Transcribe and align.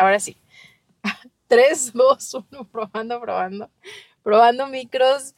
ahora 0.00 0.18
sí. 0.18 0.36
3, 1.48 1.92
2, 1.92 2.34
1, 2.50 2.64
probando, 2.68 3.20
probando. 3.20 3.70
Probando 4.22 4.66
micros. 4.66 5.34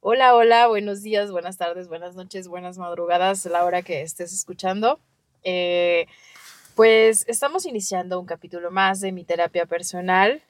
Hola, 0.00 0.36
hola, 0.36 0.68
buenos 0.68 1.02
días, 1.02 1.32
buenas 1.32 1.56
tardes, 1.56 1.88
buenas 1.88 2.14
noches, 2.14 2.46
buenas 2.46 2.78
madrugadas, 2.78 3.44
la 3.46 3.64
hora 3.64 3.82
que 3.82 4.02
estés 4.02 4.32
escuchando. 4.32 5.00
Eh, 5.42 6.06
pues 6.76 7.24
estamos 7.26 7.66
iniciando 7.66 8.20
un 8.20 8.26
capítulo 8.26 8.70
más 8.70 9.00
de 9.00 9.10
mi 9.10 9.24
terapia 9.24 9.66
personal. 9.66 10.42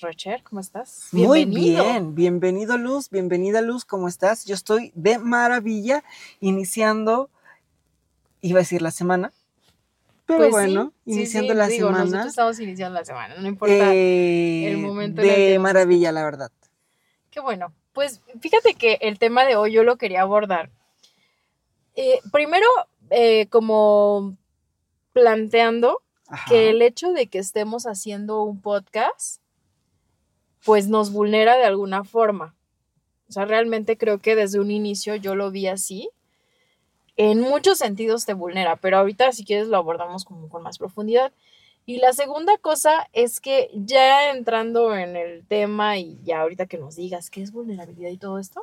Rocher, 0.00 0.42
¿cómo 0.42 0.60
estás? 0.60 1.08
Muy 1.12 1.44
bien, 1.44 2.14
bienvenido 2.14 2.76
Luz, 2.76 3.08
bienvenida 3.10 3.62
Luz, 3.62 3.84
¿cómo 3.84 4.08
estás? 4.08 4.44
Yo 4.44 4.54
estoy 4.54 4.92
de 4.94 5.18
maravilla 5.18 6.04
iniciando, 6.40 7.30
iba 8.42 8.58
a 8.58 8.62
decir 8.62 8.82
la 8.82 8.90
semana, 8.90 9.32
pero 10.28 10.40
pues 10.40 10.50
bueno, 10.50 10.92
iniciando 11.06 11.54
la 11.54 11.68
semana. 11.68 12.04
Nosotros 12.04 12.26
estamos 12.26 12.60
iniciando 12.60 12.98
la 12.98 13.04
semana, 13.06 13.36
no 13.38 13.48
importa 13.48 13.94
el 13.94 14.76
momento. 14.76 15.22
De 15.22 15.58
maravilla, 15.58 16.12
la 16.12 16.22
verdad. 16.22 16.52
Qué 17.30 17.40
bueno. 17.40 17.72
Pues 17.94 18.20
fíjate 18.38 18.74
que 18.74 18.98
el 19.00 19.18
tema 19.18 19.46
de 19.46 19.56
hoy 19.56 19.72
yo 19.72 19.84
lo 19.84 19.96
quería 19.96 20.20
abordar. 20.20 20.70
Eh, 21.94 22.20
primero, 22.30 22.66
eh, 23.08 23.46
como 23.46 24.36
planteando 25.14 26.02
que 26.46 26.68
el 26.68 26.82
hecho 26.82 27.12
de 27.12 27.28
que 27.28 27.38
estemos 27.38 27.86
haciendo 27.86 28.42
un 28.42 28.60
podcast, 28.60 29.40
pues 30.62 30.88
nos 30.88 31.10
vulnera 31.10 31.56
de 31.56 31.64
alguna 31.64 32.04
forma. 32.04 32.54
O 33.30 33.32
sea, 33.32 33.46
realmente 33.46 33.96
creo 33.96 34.18
que 34.18 34.36
desde 34.36 34.60
un 34.60 34.70
inicio 34.70 35.16
yo 35.16 35.34
lo 35.34 35.50
vi 35.50 35.68
así 35.68 36.10
en 37.18 37.40
muchos 37.40 37.78
sentidos 37.78 38.24
te 38.24 38.32
vulnera, 38.32 38.76
pero 38.76 38.98
ahorita 38.98 39.32
si 39.32 39.44
quieres 39.44 39.66
lo 39.66 39.76
abordamos 39.76 40.24
como 40.24 40.48
con 40.48 40.62
más 40.62 40.78
profundidad. 40.78 41.32
Y 41.84 41.98
la 41.98 42.12
segunda 42.12 42.56
cosa 42.58 43.08
es 43.12 43.40
que 43.40 43.70
ya 43.74 44.30
entrando 44.30 44.94
en 44.94 45.16
el 45.16 45.44
tema 45.44 45.98
y 45.98 46.20
ya 46.22 46.42
ahorita 46.42 46.66
que 46.66 46.78
nos 46.78 46.94
digas 46.94 47.28
qué 47.28 47.42
es 47.42 47.50
vulnerabilidad 47.50 48.10
y 48.10 48.18
todo 48.18 48.38
esto. 48.38 48.62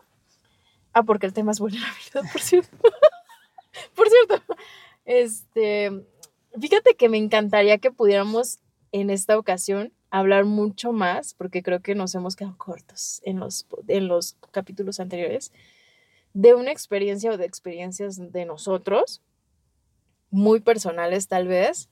Ah, 0.93 1.03
porque 1.03 1.25
el 1.25 1.33
tema 1.33 1.51
es 1.51 1.59
vulnerabilidad, 1.59 2.23
por 2.31 2.41
cierto. 2.41 2.77
por 3.95 4.07
cierto. 4.07 4.41
Este, 5.03 5.91
fíjate 6.57 6.95
que 6.95 7.09
me 7.09 7.17
encantaría 7.17 7.77
que 7.79 7.91
pudiéramos 7.91 8.59
en 8.93 9.09
esta 9.09 9.37
ocasión 9.37 9.91
hablar 10.11 10.45
mucho 10.45 10.93
más, 10.93 11.33
porque 11.33 11.61
creo 11.61 11.81
que 11.81 11.93
nos 11.93 12.15
hemos 12.15 12.37
quedado 12.37 12.57
cortos 12.57 13.21
en 13.25 13.41
los, 13.41 13.67
en 13.89 14.07
los 14.07 14.37
capítulos 14.51 15.01
anteriores 15.01 15.51
de 16.35 16.53
una 16.53 16.71
experiencia 16.71 17.31
o 17.31 17.37
de 17.37 17.45
experiencias 17.45 18.19
de 18.31 18.45
nosotros, 18.45 19.21
muy 20.31 20.59
personales 20.59 21.29
tal 21.29 21.47
vez, 21.47 21.89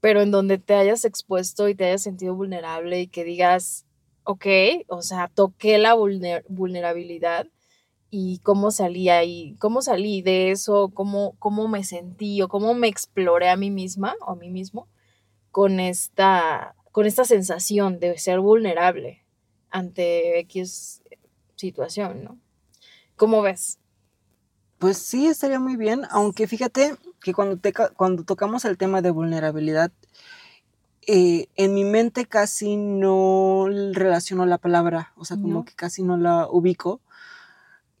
pero 0.00 0.22
en 0.22 0.30
donde 0.30 0.58
te 0.58 0.74
hayas 0.74 1.04
expuesto 1.04 1.68
y 1.68 1.74
te 1.74 1.86
hayas 1.86 2.02
sentido 2.02 2.36
vulnerable 2.36 3.00
y 3.00 3.08
que 3.08 3.24
digas, 3.24 3.84
ok, 4.22 4.46
o 4.86 5.02
sea, 5.02 5.28
toqué 5.34 5.78
la 5.78 5.94
vulnerabilidad 5.94 7.48
y 8.10 8.38
cómo 8.44 8.70
salí 8.70 9.08
ahí, 9.08 9.56
cómo 9.58 9.82
salí 9.82 10.22
de 10.22 10.52
eso, 10.52 10.92
cómo, 10.94 11.34
cómo 11.40 11.66
me 11.66 11.82
sentí 11.82 12.42
o 12.42 12.48
cómo 12.48 12.74
me 12.74 12.86
exploré 12.86 13.48
a 13.48 13.56
mí 13.56 13.72
misma 13.72 14.14
o 14.20 14.30
a 14.30 14.36
mí 14.36 14.50
mismo 14.50 14.86
con 15.50 15.80
esta, 15.80 16.76
con 16.92 17.06
esta 17.06 17.24
sensación 17.24 17.98
de 17.98 18.18
ser 18.18 18.38
vulnerable 18.38 19.24
ante 19.68 20.38
X 20.38 21.02
situación, 21.56 22.22
¿no? 22.22 22.43
¿Cómo 23.16 23.42
ves? 23.42 23.78
Pues 24.78 24.98
sí, 24.98 25.26
estaría 25.26 25.60
muy 25.60 25.76
bien, 25.76 26.02
aunque 26.10 26.46
fíjate 26.46 26.96
que 27.22 27.32
cuando, 27.32 27.58
cuando 27.96 28.24
tocamos 28.24 28.64
el 28.64 28.76
tema 28.76 29.00
de 29.02 29.10
vulnerabilidad, 29.10 29.92
eh, 31.06 31.48
en 31.56 31.74
mi 31.74 31.84
mente 31.84 32.26
casi 32.26 32.76
no 32.76 33.66
relaciono 33.92 34.46
la 34.46 34.58
palabra, 34.58 35.12
o 35.16 35.24
sea, 35.24 35.36
como 35.36 35.64
que 35.64 35.74
casi 35.74 36.02
no 36.02 36.16
la 36.16 36.48
ubico, 36.50 37.00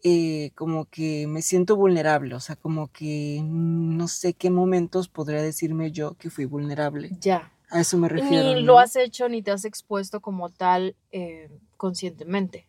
eh, 0.02 0.50
como 0.54 0.86
que 0.86 1.26
me 1.26 1.42
siento 1.42 1.76
vulnerable, 1.76 2.34
o 2.34 2.40
sea, 2.40 2.56
como 2.56 2.88
que 2.88 3.40
no 3.42 4.08
sé 4.08 4.34
qué 4.34 4.50
momentos 4.50 5.08
podría 5.08 5.42
decirme 5.42 5.92
yo 5.92 6.14
que 6.14 6.28
fui 6.28 6.44
vulnerable. 6.44 7.16
Ya. 7.20 7.52
A 7.70 7.80
eso 7.80 7.96
me 7.96 8.08
refiero. 8.08 8.54
Ni 8.54 8.62
lo 8.62 8.78
has 8.78 8.96
hecho 8.96 9.28
ni 9.28 9.42
te 9.42 9.50
has 9.50 9.64
expuesto 9.64 10.20
como 10.20 10.50
tal 10.50 10.96
eh, 11.12 11.50
conscientemente 11.76 12.68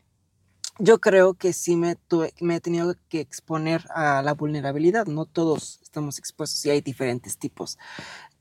yo 0.78 1.00
creo 1.00 1.34
que 1.36 1.54
sí 1.54 1.76
me, 1.76 1.98
me 2.42 2.56
he 2.56 2.62
tenido 2.62 2.96
que 3.10 3.20
exponer 3.20 3.86
a 3.94 4.22
la 4.22 4.34
vulnerabilidad. 4.34 5.06
No 5.08 5.26
todos 5.26 5.80
estamos 5.82 6.20
expuestos 6.20 6.66
y 6.66 6.70
hay 6.70 6.82
diferentes 6.82 7.38
tipos, 7.38 7.78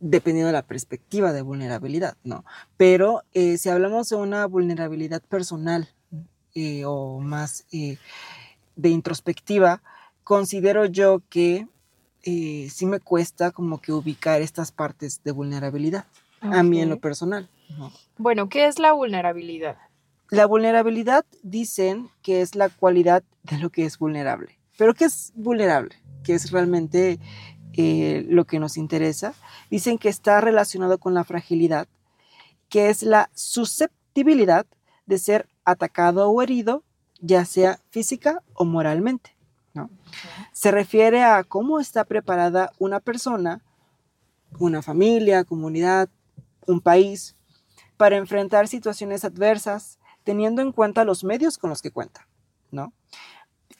dependiendo 0.00 0.49
de 0.49 0.55
la 0.55 0.67
perspectiva 0.67 1.33
de 1.33 1.43
vulnerabilidad, 1.43 2.17
¿no? 2.25 2.45
Pero 2.77 3.22
eh, 3.33 3.59
si 3.59 3.69
hablamos 3.69 4.09
de 4.09 4.17
una 4.17 4.47
vulnerabilidad 4.47 5.22
personal 5.22 5.89
eh, 6.55 6.84
o 6.84 7.21
más 7.21 7.67
eh, 7.72 7.99
de 8.75 8.89
introspectiva, 8.89 9.83
considero 10.25 10.87
yo 10.87 11.22
que 11.28 11.69
sí 12.25 12.87
me 12.87 13.01
cuesta 13.01 13.51
como 13.51 13.83
que 13.83 13.93
ubicar 13.93 14.41
estas 14.41 14.72
partes 14.72 15.22
de 15.25 15.31
vulnerabilidad, 15.31 16.06
a 16.41 16.62
mí 16.62 16.81
en 16.81 16.89
lo 16.89 16.99
personal. 16.99 17.51
Bueno, 18.16 18.49
¿qué 18.49 18.66
es 18.66 18.78
la 18.78 18.93
vulnerabilidad? 18.93 19.77
La 20.34 20.47
vulnerabilidad 20.47 21.25
dicen 21.45 22.11
que 22.21 22.41
es 22.41 22.56
la 22.56 22.69
cualidad 22.69 23.22
de 23.45 23.56
lo 23.59 23.71
que 23.71 23.84
es 23.84 23.99
vulnerable. 23.99 24.59
Pero 24.77 24.93
¿qué 24.93 25.05
es 25.05 25.33
vulnerable? 25.37 25.95
Que 26.25 26.34
es 26.34 26.50
realmente 26.50 27.21
eh, 27.75 28.27
lo 28.28 28.45
que 28.45 28.59
nos 28.59 28.77
interesa. 28.77 29.34
Dicen 29.71 29.97
que 29.97 30.09
está 30.09 30.41
relacionado 30.41 30.99
con 30.99 31.15
la 31.15 31.22
fragilidad, 31.22 31.87
que 32.69 32.91
es 32.91 33.05
la 33.05 33.31
susceptibilidad 33.33 34.67
de 35.06 35.19
ser 35.19 35.49
atacado 35.65 36.28
o 36.28 36.43
herido, 36.43 36.83
ya 37.21 37.45
sea 37.45 37.78
física 37.91 38.43
o 38.55 38.65
moralmente. 38.65 39.37
¿no? 39.72 39.89
Se 40.53 40.72
refiere 40.72 41.22
a 41.22 41.45
cómo 41.45 41.78
está 41.78 42.03
preparada 42.03 42.72
una 42.81 42.99
persona, 42.99 43.62
una 44.59 44.83
familia, 44.83 45.45
comunidad, 45.45 46.09
un 46.66 46.81
país, 46.81 47.37
para 47.97 48.16
enfrentar 48.16 48.66
situaciones 48.66 49.25
adversas, 49.25 50.01
teniendo 50.24 50.62
en 50.62 50.72
cuenta 50.72 51.04
los 51.04 51.22
medios 51.22 51.58
con 51.58 51.70
los 51.70 51.82
que 51.82 51.90
cuenta, 51.90 52.26
¿no? 52.70 52.92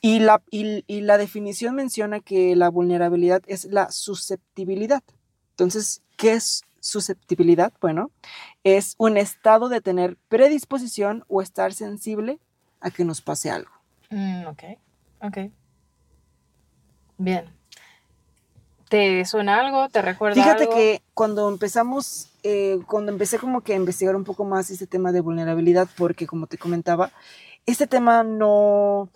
Y 0.01 0.19
la, 0.19 0.43
y, 0.51 1.01
la 1.01 1.17
definición 1.17 1.75
menciona 1.75 2.21
que 2.21 2.55
la 2.57 2.69
vulnerabilidad 2.69 3.43
es 3.47 3.65
la 3.65 3.91
susceptibilidad. 3.91 5.03
Entonces, 5.53 6.03
¿qué 6.19 6.35
es 6.35 6.63
susceptibilidad? 6.81 7.73
Bueno, 7.81 8.11
es 8.65 8.97
un 8.99 9.17
estado 9.17 9.71
de 9.71 9.81
tener 9.81 10.19
predisposición 10.29 11.25
o 11.29 11.41
estar 11.41 11.73
sensible 11.73 12.39
a 12.81 12.91
que 12.91 13.05
nos 13.05 13.23
pase 13.23 13.51
algo. 13.51 13.71
Mm, 14.11 14.47
ok, 14.47 14.63
ok. 15.23 15.39
Bien. 17.17 17.47
¿Te 18.91 19.25
suena 19.25 19.61
algo? 19.61 19.89
¿Te 19.89 20.03
recuerda 20.03 20.35
Fíjate 20.35 20.65
algo? 20.65 20.75
que 20.75 21.03
cuando 21.15 21.49
empezamos, 21.49 22.29
eh, 22.45 22.79
cuando 22.87 23.11
empecé 23.11 23.39
como 23.39 23.63
que 23.63 23.73
a 23.73 23.77
investigar 23.77 24.15
un 24.15 24.23
poco 24.23 24.45
más 24.45 24.71
este 24.71 24.87
tema 24.87 25.11
de 25.11 25.21
vulnerabilidad, 25.21 25.89
porque 25.97 26.27
como 26.27 26.47
te 26.47 26.59
comentaba, 26.59 27.11
este 27.67 27.87
tema 27.87 28.23
no, 28.23 29.11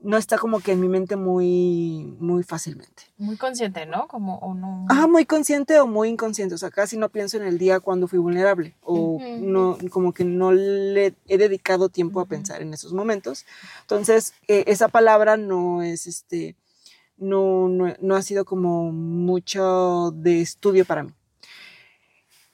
no 0.00 0.16
está 0.16 0.36
como 0.36 0.60
que 0.60 0.72
en 0.72 0.80
mi 0.80 0.88
mente 0.88 1.16
muy, 1.16 2.16
muy 2.18 2.42
fácilmente. 2.42 3.04
Muy 3.16 3.36
consciente, 3.36 3.86
¿no? 3.86 4.08
Como, 4.08 4.38
o 4.38 4.52
no. 4.52 4.86
Ah, 4.90 5.06
muy 5.06 5.24
consciente 5.24 5.78
o 5.78 5.86
muy 5.86 6.08
inconsciente. 6.08 6.56
O 6.56 6.58
sea, 6.58 6.70
casi 6.70 6.96
no 6.96 7.08
pienso 7.08 7.36
en 7.36 7.44
el 7.44 7.56
día 7.56 7.80
cuando 7.80 8.08
fui 8.08 8.18
vulnerable. 8.18 8.74
O 8.82 9.18
no, 9.38 9.78
como 9.90 10.12
que 10.12 10.24
no 10.24 10.52
le 10.52 11.14
he 11.28 11.38
dedicado 11.38 11.88
tiempo 11.88 12.20
a 12.20 12.26
pensar 12.26 12.62
en 12.62 12.74
esos 12.74 12.92
momentos. 12.92 13.46
Entonces, 13.82 14.34
eh, 14.48 14.64
esa 14.66 14.88
palabra 14.88 15.36
no 15.36 15.82
es 15.82 16.06
este 16.06 16.56
no, 17.16 17.68
no, 17.68 18.16
ha 18.16 18.22
sido 18.22 18.44
como 18.44 18.90
mucho 18.90 20.10
de 20.10 20.40
estudio 20.40 20.84
para 20.84 21.04
mí. 21.04 21.12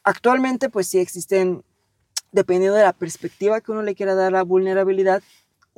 Actualmente, 0.08 0.70
pues 0.70 0.86
sí 0.86 0.98
existen, 1.00 1.62
dependiendo 2.32 2.78
de 2.78 2.82
la 2.82 2.94
perspectiva 2.94 3.60
que 3.60 3.72
uno 3.72 3.82
le 3.82 3.94
quiera 3.94 4.14
dar 4.14 4.28
a 4.28 4.38
la 4.38 4.43
vulnerabilidad, 4.43 5.22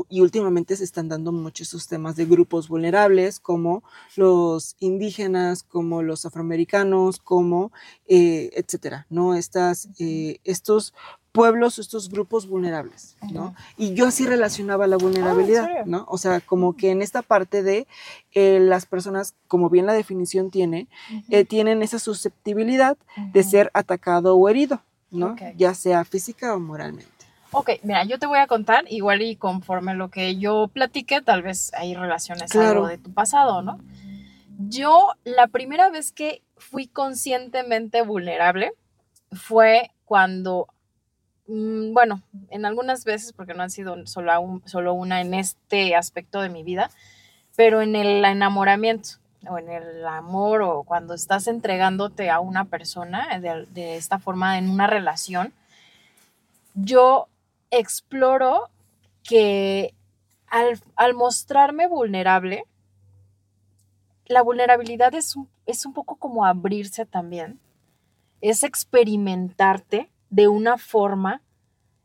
y 0.09 0.21
últimamente 0.21 0.77
se 0.77 0.85
están 0.85 1.09
dando 1.09 1.33
muchos 1.33 1.67
esos 1.67 1.89
temas 1.89 2.15
de 2.15 2.27
grupos 2.27 2.69
vulnerables 2.69 3.41
como 3.41 3.83
los 4.15 4.77
indígenas, 4.79 5.65
como 5.65 6.05
los 6.05 6.25
afroamericanos, 6.25 7.19
como 7.19 7.73
eh, 8.07 8.51
etcétera, 8.55 9.07
¿no? 9.11 9.35
Estas, 9.35 9.89
eh, 9.99 10.39
estos 10.45 10.95
pueblos, 11.33 11.79
estos 11.79 12.09
grupos 12.09 12.49
vulnerables, 12.49 13.17
¿no? 13.33 13.55
Y 13.77 13.95
yo 13.95 14.07
así 14.07 14.27
relacionaba 14.27 14.87
la 14.87 14.97
vulnerabilidad, 14.97 15.69
ah, 15.81 15.83
¿no? 15.87 16.05
O 16.09 16.19
sea, 16.19 16.41
como 16.41 16.77
que 16.77 16.91
en 16.91 17.03
esta 17.03 17.23
parte 17.23 17.63
de 17.63 17.87
eh, 18.33 18.59
las 18.61 18.87
personas, 18.87 19.35
como 19.47 19.71
bien 19.71 19.87
la 19.87 19.93
definición 19.93 20.51
tiene, 20.51 20.89
eh, 21.29 21.45
tienen 21.45 21.83
esa 21.83 21.99
susceptibilidad 21.99 22.97
de 23.33 23.43
ser 23.43 23.71
atacado 23.75 24.37
o 24.37 24.49
herido, 24.49 24.83
¿no? 25.11 25.37
Ya 25.57 25.75
sea 25.75 26.05
física 26.05 26.55
o 26.55 26.61
moralmente. 26.61 27.11
Ok, 27.53 27.71
mira, 27.83 28.05
yo 28.05 28.19
te 28.19 28.27
voy 28.27 28.39
a 28.39 28.47
contar, 28.47 28.85
igual 28.89 29.23
y 29.23 29.35
conforme 29.35 29.95
lo 29.95 30.09
que 30.09 30.37
yo 30.37 30.69
platiqué, 30.69 31.21
tal 31.21 31.43
vez 31.43 31.73
hay 31.75 31.95
relaciones 31.95 32.55
algo 32.55 32.87
de 32.87 32.99
tu 32.99 33.13
pasado, 33.13 33.63
¿no? 33.63 33.79
Yo, 34.69 35.09
la 35.25 35.49
primera 35.49 35.91
vez 35.91 36.13
que 36.13 36.43
fui 36.59 36.87
conscientemente 36.87 38.03
vulnerable 38.03 38.73
fue 39.33 39.91
cuando, 40.05 40.69
bueno, 41.93 42.23
en 42.51 42.65
algunas 42.65 43.05
veces, 43.05 43.33
porque 43.33 43.55
no 43.55 43.63
han 43.63 43.71
sido 43.71 44.07
solo, 44.07 44.61
solo 44.67 44.95
una 44.95 45.21
en 45.21 45.35
este 45.35 45.97
aspecto 45.97 46.41
de 46.41 46.49
mi 46.49 46.63
vida, 46.63 46.91
pero 47.57 47.83
en 47.83 47.97
el 47.97 48.25
enamoramiento 48.25 49.11
o 49.49 49.59
en 49.59 49.69
el 49.69 50.07
amor 50.07 50.63
o 50.63 50.83
cuando 50.85 51.15
estás 51.15 51.47
entregándote 51.47 52.31
a 52.31 52.41
una 52.41 52.67
persona 52.67 53.39
de, 53.41 53.67
de 53.67 53.97
esta 53.97 54.19
forma 54.19 54.59
en 54.59 54.71
una 54.71 54.87
relación, 54.87 55.53
yo 56.75 57.27
exploro 57.71 58.69
que 59.23 59.95
al, 60.51 61.15
mostrarme 61.15 61.87
vulnerable, 61.87 62.65
la 64.27 64.43
vulnerabilidad 64.43 65.15
es 65.15 65.37
un, 65.37 65.49
es 65.67 65.87
un 65.87 65.93
poco 65.93 66.17
como 66.17 66.45
abrirse 66.45 67.07
también, 67.07 67.59
es 68.41 68.63
experimentarte 68.63 70.09
de 70.31 70.49
una 70.49 70.79
forma 70.79 71.43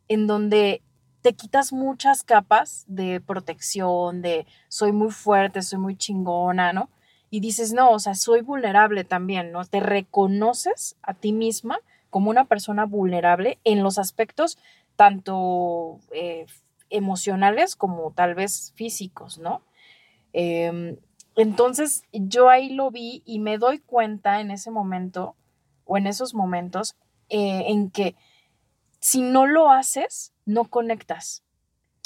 en 0.07 0.27
donde 0.27 0.81
te 1.21 1.33
quitas 1.33 1.73
muchas 1.73 2.23
capas 2.23 2.85
de 2.87 3.19
protección, 3.19 4.21
de 4.21 4.45
soy 4.67 4.91
muy 4.91 5.11
fuerte, 5.11 5.61
soy 5.61 5.79
muy 5.79 5.95
chingona, 5.95 6.73
¿no? 6.73 6.89
Y 7.31 7.39
dices, 7.39 7.73
no, 7.73 7.89
o 7.91 7.99
sea, 7.99 8.13
soy 8.13 8.41
vulnerable 8.41 9.03
también, 9.03 9.51
¿no? 9.51 9.65
Te 9.65 9.79
reconoces 9.79 10.97
a 11.01 11.13
ti 11.13 11.33
misma 11.33 11.79
como 12.09 12.29
una 12.29 12.45
persona 12.45 12.85
vulnerable 12.85 13.57
en 13.63 13.81
los 13.81 13.97
aspectos 13.97 14.57
tanto 14.95 15.99
eh, 16.11 16.45
emocionales 16.89 17.75
como 17.75 18.11
tal 18.11 18.35
vez 18.35 18.71
físicos, 18.75 19.39
¿no? 19.39 19.61
Em, 20.31 20.97
entonces 21.35 22.03
yo 22.11 22.49
ahí 22.49 22.69
lo 22.69 22.91
vi 22.91 23.23
y 23.25 23.39
me 23.39 23.57
doy 23.57 23.79
cuenta 23.79 24.41
en 24.41 24.51
ese 24.51 24.71
momento 24.71 25.35
o 25.85 25.97
en 25.97 26.07
esos 26.07 26.33
momentos 26.33 26.95
eh, 27.29 27.65
en 27.67 27.89
que 27.91 28.15
si 28.99 29.21
no 29.21 29.45
lo 29.45 29.71
haces, 29.71 30.33
no 30.45 30.65
conectas. 30.65 31.43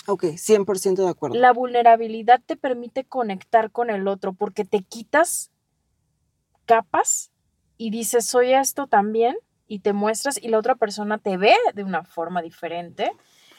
Ok, 0.08 0.24
100% 0.24 1.04
de 1.04 1.10
acuerdo. 1.10 1.38
La 1.38 1.54
vulnerabilidad 1.54 2.42
te 2.46 2.56
permite 2.56 3.06
conectar 3.06 3.72
con 3.72 3.90
el 3.90 4.08
otro 4.08 4.34
porque 4.34 4.66
te 4.66 4.82
quitas 4.82 5.52
capas 6.66 7.32
y 7.78 7.92
dices, 7.92 8.26
soy 8.26 8.54
esto 8.54 8.88
también, 8.88 9.38
y 9.70 9.80
te 9.80 9.94
muestras 9.94 10.38
y 10.42 10.50
la 10.50 10.58
otra 10.58 10.76
persona 10.76 11.20
te 11.20 11.38
ve 11.38 11.56
de 11.74 11.84
una 11.86 12.04
forma 12.04 12.42
diferente 12.42 13.12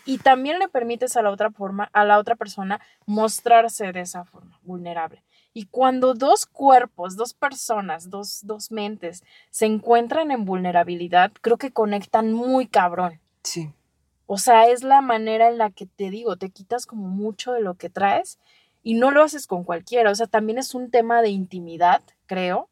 y 0.05 0.19
también 0.19 0.59
le 0.59 0.69
permites 0.69 1.17
a 1.17 1.23
la 1.23 1.31
otra 1.31 1.51
forma, 1.51 1.89
a 1.93 2.05
la 2.05 2.19
otra 2.19 2.35
persona 2.35 2.81
mostrarse 3.07 3.93
de 3.93 4.01
esa 4.01 4.25
forma 4.25 4.59
vulnerable. 4.63 5.23
Y 5.53 5.67
cuando 5.67 6.15
dos 6.15 6.47
cuerpos, 6.47 7.17
dos 7.17 7.35
personas, 7.35 8.11
dos, 8.11 8.41
dos 8.45 8.71
mentes 8.71 9.25
se 9.51 9.67
encuentran 9.67 10.31
en 10.31 10.45
vulnerabilidad, 10.45 11.33
creo 11.41 11.57
que 11.57 11.73
conectan 11.73 12.33
muy 12.33 12.67
cabrón. 12.67 13.21
Sí. 13.43 13.71
O 14.27 14.39
sea, 14.39 14.69
es 14.69 14.85
la 14.85 15.01
manera 15.01 15.49
en 15.49 15.59
la 15.59 15.71
que 15.71 15.87
te 15.87 16.11
digo, 16.11 16.37
te 16.37 16.51
quitas 16.51 16.87
como 16.87 17.09
mucho 17.09 17.53
de 17.53 17.61
lo 17.61 17.75
que 17.75 17.91
traes 17.91 18.39
y 18.83 18.95
no 18.95 19.11
lo 19.11 19.23
haces 19.23 19.47
con 19.47 19.65
cualquiera. 19.65 20.11
O 20.11 20.15
sea, 20.15 20.27
también 20.27 20.59
es 20.59 20.75
un 20.75 20.91
tema 20.91 21.21
de 21.21 21.31
intimidad, 21.31 22.03
creo. 22.27 22.69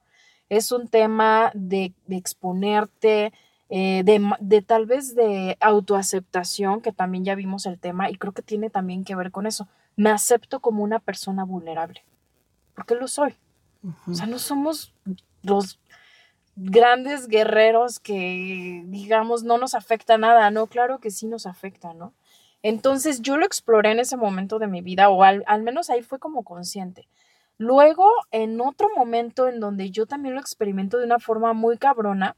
Es 0.48 0.70
un 0.70 0.88
tema 0.88 1.50
de, 1.54 1.92
de 2.06 2.16
exponerte, 2.16 3.32
eh, 3.70 4.02
de, 4.04 4.62
tal 4.62 4.86
vez 4.86 5.14
de 5.14 5.58
autoaceptación, 5.60 6.80
que 6.80 6.92
también 6.92 7.24
ya 7.24 7.34
vimos 7.34 7.66
el 7.66 7.78
tema, 7.78 8.10
y 8.10 8.16
creo 8.16 8.32
que 8.32 8.42
tiene 8.42 8.70
también 8.70 9.04
que 9.04 9.14
ver 9.14 9.30
con 9.30 9.46
eso. 9.46 9.68
Me 9.96 10.10
acepto 10.10 10.60
como 10.60 10.82
una 10.82 11.00
persona 11.00 11.44
vulnerable, 11.44 12.02
porque 12.78 12.94
lo 12.94 13.08
soy. 13.08 13.34
O 14.06 14.14
sea, 14.14 14.26
no 14.26 14.38
somos 14.38 14.94
los 15.42 15.80
grandes 16.54 17.26
guerreros 17.26 17.98
que, 17.98 18.84
digamos, 18.86 19.42
no 19.42 19.58
nos 19.58 19.74
afecta 19.74 20.16
nada, 20.16 20.52
¿no? 20.52 20.68
Claro 20.68 21.00
que 21.00 21.10
sí 21.10 21.26
nos 21.26 21.46
afecta, 21.46 21.92
¿no? 21.92 22.14
Entonces 22.62 23.20
yo 23.20 23.36
lo 23.36 23.44
exploré 23.44 23.90
en 23.90 23.98
ese 23.98 24.16
momento 24.16 24.60
de 24.60 24.68
mi 24.68 24.80
vida, 24.80 25.08
o 25.08 25.24
al, 25.24 25.42
al 25.48 25.64
menos 25.64 25.90
ahí 25.90 26.02
fue 26.02 26.20
como 26.20 26.44
consciente. 26.44 27.08
Luego, 27.56 28.08
en 28.30 28.60
otro 28.60 28.88
momento 28.96 29.48
en 29.48 29.58
donde 29.58 29.90
yo 29.90 30.06
también 30.06 30.36
lo 30.36 30.40
experimento 30.40 30.98
de 30.98 31.06
una 31.06 31.18
forma 31.18 31.54
muy 31.54 31.78
cabrona, 31.78 32.36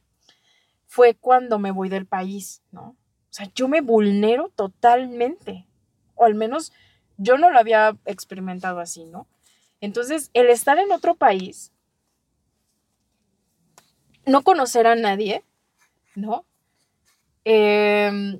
fue 0.87 1.13
cuando 1.13 1.59
me 1.59 1.69
voy 1.69 1.87
del 1.87 2.07
país, 2.07 2.63
¿no? 2.71 2.81
O 2.81 3.33
sea, 3.33 3.47
yo 3.53 3.67
me 3.67 3.81
vulnero 3.81 4.49
totalmente, 4.55 5.67
o 6.15 6.25
al 6.25 6.33
menos 6.33 6.73
yo 7.17 7.37
no 7.37 7.51
lo 7.51 7.59
había 7.59 7.95
experimentado 8.05 8.79
así, 8.79 9.05
¿no? 9.05 9.27
Entonces, 9.81 10.29
el 10.33 10.49
estar 10.49 10.79
en 10.79 10.91
otro 10.91 11.15
país, 11.15 11.71
no 14.25 14.43
conocer 14.43 14.87
a 14.87 14.95
nadie, 14.95 15.43
¿no? 16.15 16.45
Em, 17.43 18.39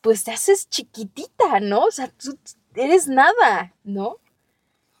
pues 0.00 0.24
te 0.24 0.30
haces 0.30 0.68
chiquitita, 0.68 1.60
¿no? 1.60 1.84
O 1.84 1.90
sea, 1.90 2.08
tú 2.08 2.38
eres 2.74 3.08
nada, 3.08 3.74
¿no? 3.84 4.18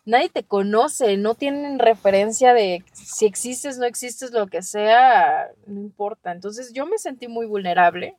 nadie 0.08 0.30
te 0.30 0.42
conoce, 0.42 1.18
no 1.18 1.34
tienen 1.34 1.78
referencia 1.78 2.54
de 2.54 2.82
si 2.92 3.26
existes, 3.26 3.76
no 3.76 3.84
existes, 3.84 4.32
lo 4.32 4.46
que 4.46 4.62
sea, 4.62 5.50
no 5.66 5.80
importa. 5.80 6.32
Entonces 6.32 6.72
yo 6.72 6.86
me 6.86 6.96
sentí 6.98 7.28
muy 7.28 7.46
vulnerable 7.46 8.16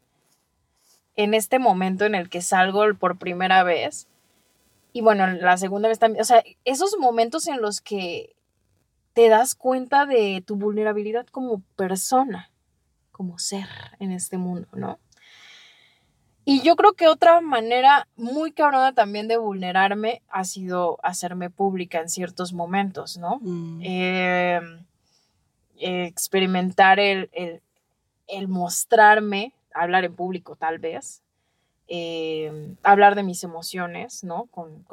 en 1.15 1.33
este 1.33 1.57
momento 1.57 2.05
en 2.05 2.13
el 2.13 2.29
que 2.29 2.41
salgo 2.41 2.83
por 2.99 3.17
primera 3.17 3.63
vez. 3.63 4.07
Y 4.99 5.01
bueno, 5.01 5.25
la 5.27 5.55
segunda 5.55 5.87
vez 5.87 5.97
también, 5.97 6.21
o 6.21 6.25
sea, 6.25 6.43
esos 6.65 6.97
momentos 6.99 7.47
en 7.47 7.61
los 7.61 7.79
que 7.79 8.35
te 9.13 9.29
das 9.29 9.55
cuenta 9.55 10.05
de 10.05 10.43
tu 10.45 10.57
vulnerabilidad 10.57 11.25
como 11.27 11.61
persona, 11.77 12.51
como 13.13 13.39
ser 13.39 13.65
en 13.99 14.11
este 14.11 14.37
mundo, 14.37 14.67
¿no? 14.73 14.99
Y 16.43 16.63
yo 16.63 16.75
creo 16.75 16.95
que 16.95 17.07
otra 17.07 17.39
manera 17.39 18.09
muy 18.17 18.51
cabrona 18.51 18.91
también 18.91 19.29
de 19.29 19.37
vulnerarme 19.37 20.21
ha 20.27 20.43
sido 20.43 20.99
hacerme 21.01 21.49
pública 21.49 22.01
en 22.01 22.09
ciertos 22.09 22.51
momentos, 22.51 23.17
¿no? 23.17 23.39
Mm. 23.39 23.81
Em, 23.81 24.85
experimentar 25.77 26.99
el, 26.99 27.29
mostrarme, 28.49 29.53
hablar 29.73 30.03
en 30.03 30.13
público 30.13 30.57
tal 30.57 30.77
vez, 30.77 31.21
em, 31.89 32.77
hablar 32.83 33.15
de 33.15 33.23
mis 33.23 33.43
emociones, 33.43 34.23
¿no? 34.23 34.45
Con, 34.51 34.85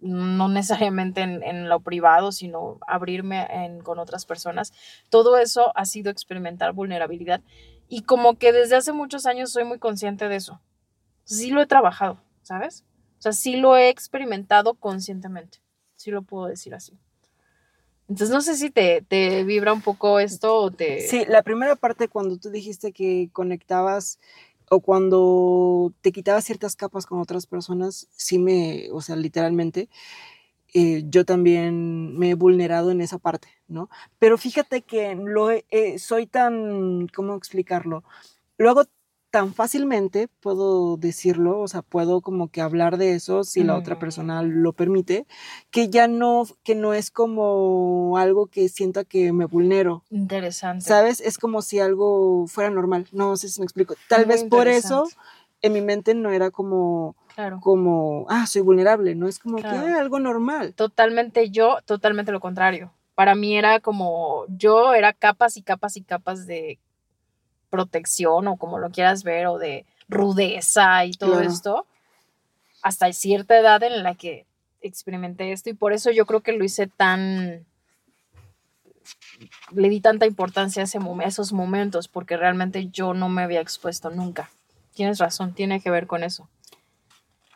no 0.00 0.48
necesariamente 0.48 1.22
en, 1.22 1.68
lo 1.68 1.80
privado, 1.80 2.32
sino 2.32 2.78
abrirme 2.86 3.46
con 3.82 3.98
otras 3.98 4.26
personas. 4.26 4.72
Todo 5.10 5.38
eso 5.38 5.72
ha 5.76 5.84
sido 5.84 6.10
experimentar 6.10 6.72
vulnerabilidad 6.72 7.40
y 7.88 8.02
como 8.02 8.36
que 8.38 8.52
desde 8.52 8.76
hace 8.76 8.92
muchos 8.92 9.26
años 9.26 9.52
soy 9.52 9.64
muy 9.64 9.78
consciente 9.78 10.28
de 10.28 10.36
eso 10.36 10.60
sí 11.30 11.50
lo 11.50 11.62
he 11.62 11.66
trabajado, 11.66 12.20
¿sabes? 12.42 12.84
O 13.18 13.22
sea, 13.22 13.32
sí 13.32 13.56
lo 13.56 13.76
he 13.76 13.88
experimentado 13.88 14.74
conscientemente, 14.74 15.58
sí 15.96 16.10
lo 16.10 16.22
puedo 16.22 16.46
decir 16.46 16.74
así. 16.74 16.98
Entonces 18.08 18.30
no 18.30 18.40
sé 18.40 18.56
si 18.56 18.70
te, 18.70 19.02
te, 19.02 19.44
vibra 19.44 19.72
un 19.72 19.82
poco 19.82 20.18
esto 20.18 20.56
o 20.56 20.70
te... 20.72 21.06
Sí, 21.06 21.24
la 21.28 21.42
primera 21.42 21.76
parte 21.76 22.08
cuando 22.08 22.38
tú 22.38 22.50
dijiste 22.50 22.90
que 22.90 23.30
conectabas 23.32 24.18
o 24.70 24.80
cuando 24.80 25.92
te 26.02 26.12
quitabas 26.12 26.44
ciertas 26.44 26.76
capas 26.76 27.06
con 27.06 27.20
otras 27.20 27.46
personas, 27.46 28.08
sí 28.12 28.38
me, 28.38 28.88
o 28.92 29.02
sea, 29.02 29.16
literalmente, 29.16 29.88
eh, 30.74 31.04
yo 31.08 31.24
también 31.24 32.16
me 32.18 32.30
he 32.30 32.34
vulnerado 32.34 32.90
en 32.92 33.00
esa 33.00 33.18
parte, 33.18 33.48
¿no? 33.68 33.90
Pero 34.18 34.38
fíjate 34.38 34.82
que 34.82 35.14
lo 35.16 35.48
soy 35.98 36.26
tan, 36.26 37.08
¿cómo 37.08 37.36
explicarlo? 37.36 38.04
Lo 38.58 38.70
hago 38.70 38.84
tan 39.30 39.54
fácilmente, 39.54 40.28
puedo 40.40 40.96
decirlo, 40.96 41.60
o 41.60 41.68
sea, 41.68 41.82
puedo 41.82 42.20
como 42.20 42.48
que 42.48 42.60
hablar 42.60 42.96
de 42.96 43.14
eso 43.14 43.44
si 43.44 43.62
la 43.62 43.76
otra 43.76 43.98
persona 43.98 44.42
mm. 44.42 44.46
lo 44.46 44.72
permite, 44.72 45.26
que 45.70 45.88
ya 45.88 46.08
no, 46.08 46.44
que 46.64 46.74
no 46.74 46.94
es 46.94 47.10
como 47.10 48.16
algo 48.18 48.46
que 48.46 48.68
sienta 48.68 49.04
que 49.04 49.32
me 49.32 49.44
vulnero. 49.44 50.04
Interesante. 50.10 50.84
¿Sabes? 50.84 51.20
Es 51.20 51.38
como 51.38 51.62
si 51.62 51.78
algo 51.78 52.46
fuera 52.48 52.70
normal. 52.70 53.06
No 53.12 53.36
sé 53.36 53.48
si 53.48 53.60
me 53.60 53.64
explico. 53.64 53.94
Tal 54.08 54.24
vez 54.24 54.44
por 54.44 54.66
eso 54.66 55.06
en 55.62 55.72
mi 55.72 55.80
mente 55.80 56.14
no 56.14 56.30
era 56.30 56.50
como, 56.50 57.14
como, 57.60 58.26
ah, 58.28 58.46
soy 58.46 58.62
vulnerable, 58.62 59.14
no 59.14 59.28
es 59.28 59.38
como 59.38 59.58
que 59.58 59.66
ah, 59.66 59.98
algo 59.98 60.18
normal. 60.18 60.74
Totalmente 60.74 61.50
yo, 61.50 61.78
totalmente 61.84 62.32
lo 62.32 62.40
contrario. 62.40 62.92
Para 63.14 63.34
mí 63.34 63.56
era 63.56 63.80
como, 63.80 64.44
yo 64.48 64.94
era 64.94 65.12
capas 65.12 65.56
y 65.56 65.62
capas 65.62 65.96
y 65.96 66.02
capas 66.02 66.46
de 66.46 66.78
protección 67.70 68.48
o 68.48 68.56
como 68.56 68.78
lo 68.78 68.90
quieras 68.90 69.24
ver, 69.24 69.46
o 69.46 69.58
de 69.58 69.86
rudeza 70.08 71.04
y 71.04 71.12
todo 71.12 71.40
esto, 71.40 71.86
hasta 72.82 73.12
cierta 73.12 73.58
edad 73.58 73.82
en 73.82 74.02
la 74.02 74.14
que 74.14 74.46
experimenté 74.82 75.52
esto 75.52 75.70
y 75.70 75.74
por 75.74 75.92
eso 75.92 76.10
yo 76.10 76.26
creo 76.26 76.40
que 76.40 76.52
lo 76.52 76.64
hice 76.64 76.86
tan, 76.86 77.64
le 79.72 79.88
di 79.88 80.00
tanta 80.00 80.26
importancia 80.26 80.82
a, 80.82 80.84
ese, 80.84 80.98
esos 81.24 81.52
momentos, 81.52 82.08
porque 82.08 82.36
realmente 82.36 82.88
yo 82.88 83.14
no 83.14 83.28
me 83.28 83.42
había 83.42 83.60
expuesto 83.60 84.10
nunca. 84.10 84.50
Tienes 84.94 85.18
razón, 85.18 85.54
tiene 85.54 85.80
que 85.80 85.90
ver 85.90 86.06
con 86.06 86.24
eso. 86.24 86.48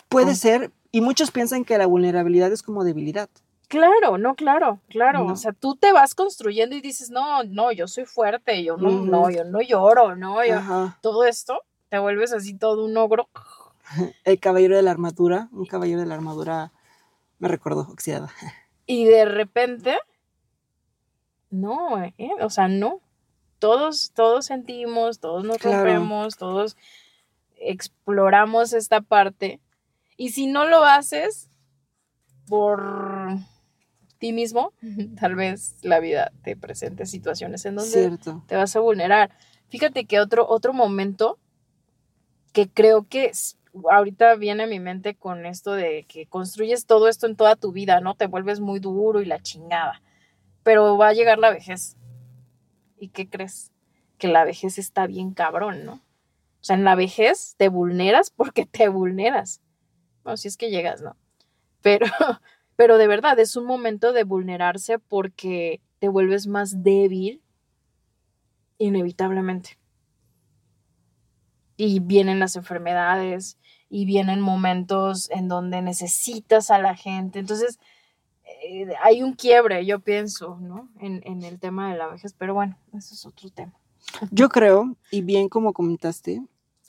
Puede 0.08 0.34
ser, 0.36 0.70
y 0.92 1.00
muchos 1.00 1.30
piensan 1.30 1.64
que 1.64 1.76
la 1.76 1.86
vulnerabilidad 1.86 2.52
es 2.52 2.62
como 2.62 2.84
debilidad. 2.84 3.28
Claro, 3.68 4.18
no, 4.18 4.34
claro, 4.34 4.80
claro. 4.88 5.26
O 5.26 5.36
sea, 5.36 5.52
tú 5.52 5.76
te 5.76 5.92
vas 5.92 6.14
construyendo 6.14 6.76
y 6.76 6.80
dices, 6.80 7.10
no, 7.10 7.44
no, 7.44 7.72
yo 7.72 7.88
soy 7.88 8.04
fuerte, 8.04 8.62
yo 8.62 8.76
no, 8.76 8.90
no, 8.90 9.30
yo 9.30 9.44
no 9.44 9.60
lloro, 9.60 10.16
no, 10.16 10.44
yo, 10.44 10.60
todo 11.00 11.24
esto. 11.24 11.62
te 11.88 11.98
vuelves 11.98 12.32
así 12.32 12.54
todo 12.54 12.84
un 12.84 12.96
ogro. 12.96 13.28
El 14.24 14.38
caballero 14.40 14.76
de 14.76 14.82
la 14.82 14.90
armadura, 14.90 15.48
un 15.52 15.66
caballero 15.66 16.00
de 16.00 16.06
la 16.06 16.14
armadura 16.14 16.72
me 17.38 17.48
recordó 17.48 17.82
oxidada. 17.82 18.30
Y 18.86 19.06
de 19.06 19.24
repente, 19.24 19.96
no, 21.48 22.02
¿eh? 22.02 22.32
o 22.42 22.50
sea, 22.50 22.68
no. 22.68 23.00
Todos, 23.58 24.12
todos 24.12 24.44
sentimos, 24.44 25.20
todos 25.20 25.42
nos 25.42 25.62
rompemos, 25.62 26.36
todos 26.36 26.76
exploramos 27.56 28.74
esta 28.74 29.00
parte. 29.00 29.62
Y 30.18 30.32
si 30.32 30.46
no 30.48 30.66
lo 30.66 30.84
haces 30.84 31.48
por 32.46 33.38
ti 34.24 34.32
mismo, 34.32 34.72
tal 35.20 35.34
vez 35.34 35.76
la 35.82 36.00
vida 36.00 36.32
te 36.42 36.56
presente 36.56 37.04
situaciones 37.04 37.66
en 37.66 37.74
donde 37.74 38.16
te 38.46 38.56
vas 38.56 38.74
a 38.74 38.80
vulnerar. 38.80 39.36
Fíjate 39.68 40.06
que 40.06 40.18
otro, 40.18 40.48
otro 40.48 40.72
momento 40.72 41.38
que 42.54 42.70
creo 42.70 43.06
que 43.06 43.32
ahorita 43.90 44.36
viene 44.36 44.62
a 44.62 44.66
mi 44.66 44.80
mente 44.80 45.14
con 45.14 45.44
esto 45.44 45.74
de 45.74 46.06
que 46.08 46.24
construyes 46.24 46.86
todo 46.86 47.08
esto 47.08 47.26
en 47.26 47.36
toda 47.36 47.54
tu 47.54 47.70
vida, 47.72 48.00
¿no? 48.00 48.14
Te 48.14 48.26
vuelves 48.26 48.60
muy 48.60 48.80
duro 48.80 49.20
y 49.20 49.26
la 49.26 49.42
chingada. 49.42 50.00
Pero 50.62 50.96
va 50.96 51.08
a 51.08 51.12
llegar 51.12 51.36
la 51.36 51.50
vejez. 51.50 51.98
¿Y 52.96 53.08
qué 53.08 53.28
crees? 53.28 53.72
Que 54.16 54.28
la 54.28 54.44
vejez 54.44 54.78
está 54.78 55.06
bien 55.06 55.34
cabrón, 55.34 55.84
¿no? 55.84 55.96
O 55.96 56.62
sea, 56.62 56.76
en 56.76 56.84
la 56.84 56.94
vejez 56.94 57.56
te 57.58 57.68
vulneras 57.68 58.30
porque 58.30 58.64
te 58.64 58.88
vulneras. 58.88 59.60
Bueno, 60.22 60.38
si 60.38 60.48
es 60.48 60.56
que 60.56 60.70
llegas, 60.70 61.02
¿no? 61.02 61.14
Pero, 61.82 62.06
pero 62.76 62.98
de 62.98 63.06
verdad 63.06 63.38
es 63.38 63.56
un 63.56 63.66
momento 63.66 64.12
de 64.12 64.24
vulnerarse 64.24 64.98
porque 64.98 65.80
te 65.98 66.08
vuelves 66.08 66.46
más 66.46 66.82
débil 66.82 67.42
inevitablemente. 68.78 69.78
Y 71.76 72.00
vienen 72.00 72.38
las 72.38 72.56
enfermedades 72.56 73.58
y 73.88 74.04
vienen 74.06 74.40
momentos 74.40 75.30
en 75.30 75.48
donde 75.48 75.82
necesitas 75.82 76.70
a 76.70 76.78
la 76.78 76.96
gente. 76.96 77.38
Entonces, 77.38 77.78
eh, 78.44 78.92
hay 79.02 79.22
un 79.22 79.34
quiebre, 79.34 79.84
yo 79.86 80.00
pienso, 80.00 80.58
¿no? 80.60 80.88
En, 81.00 81.22
en 81.24 81.42
el 81.42 81.58
tema 81.58 81.90
de 81.90 81.98
la 81.98 82.08
vejez, 82.08 82.34
pero 82.36 82.54
bueno, 82.54 82.78
eso 82.92 83.14
es 83.14 83.26
otro 83.26 83.50
tema. 83.50 83.72
Yo 84.30 84.48
creo, 84.48 84.96
y 85.10 85.22
bien 85.22 85.48
como 85.48 85.72
comentaste, 85.72 86.42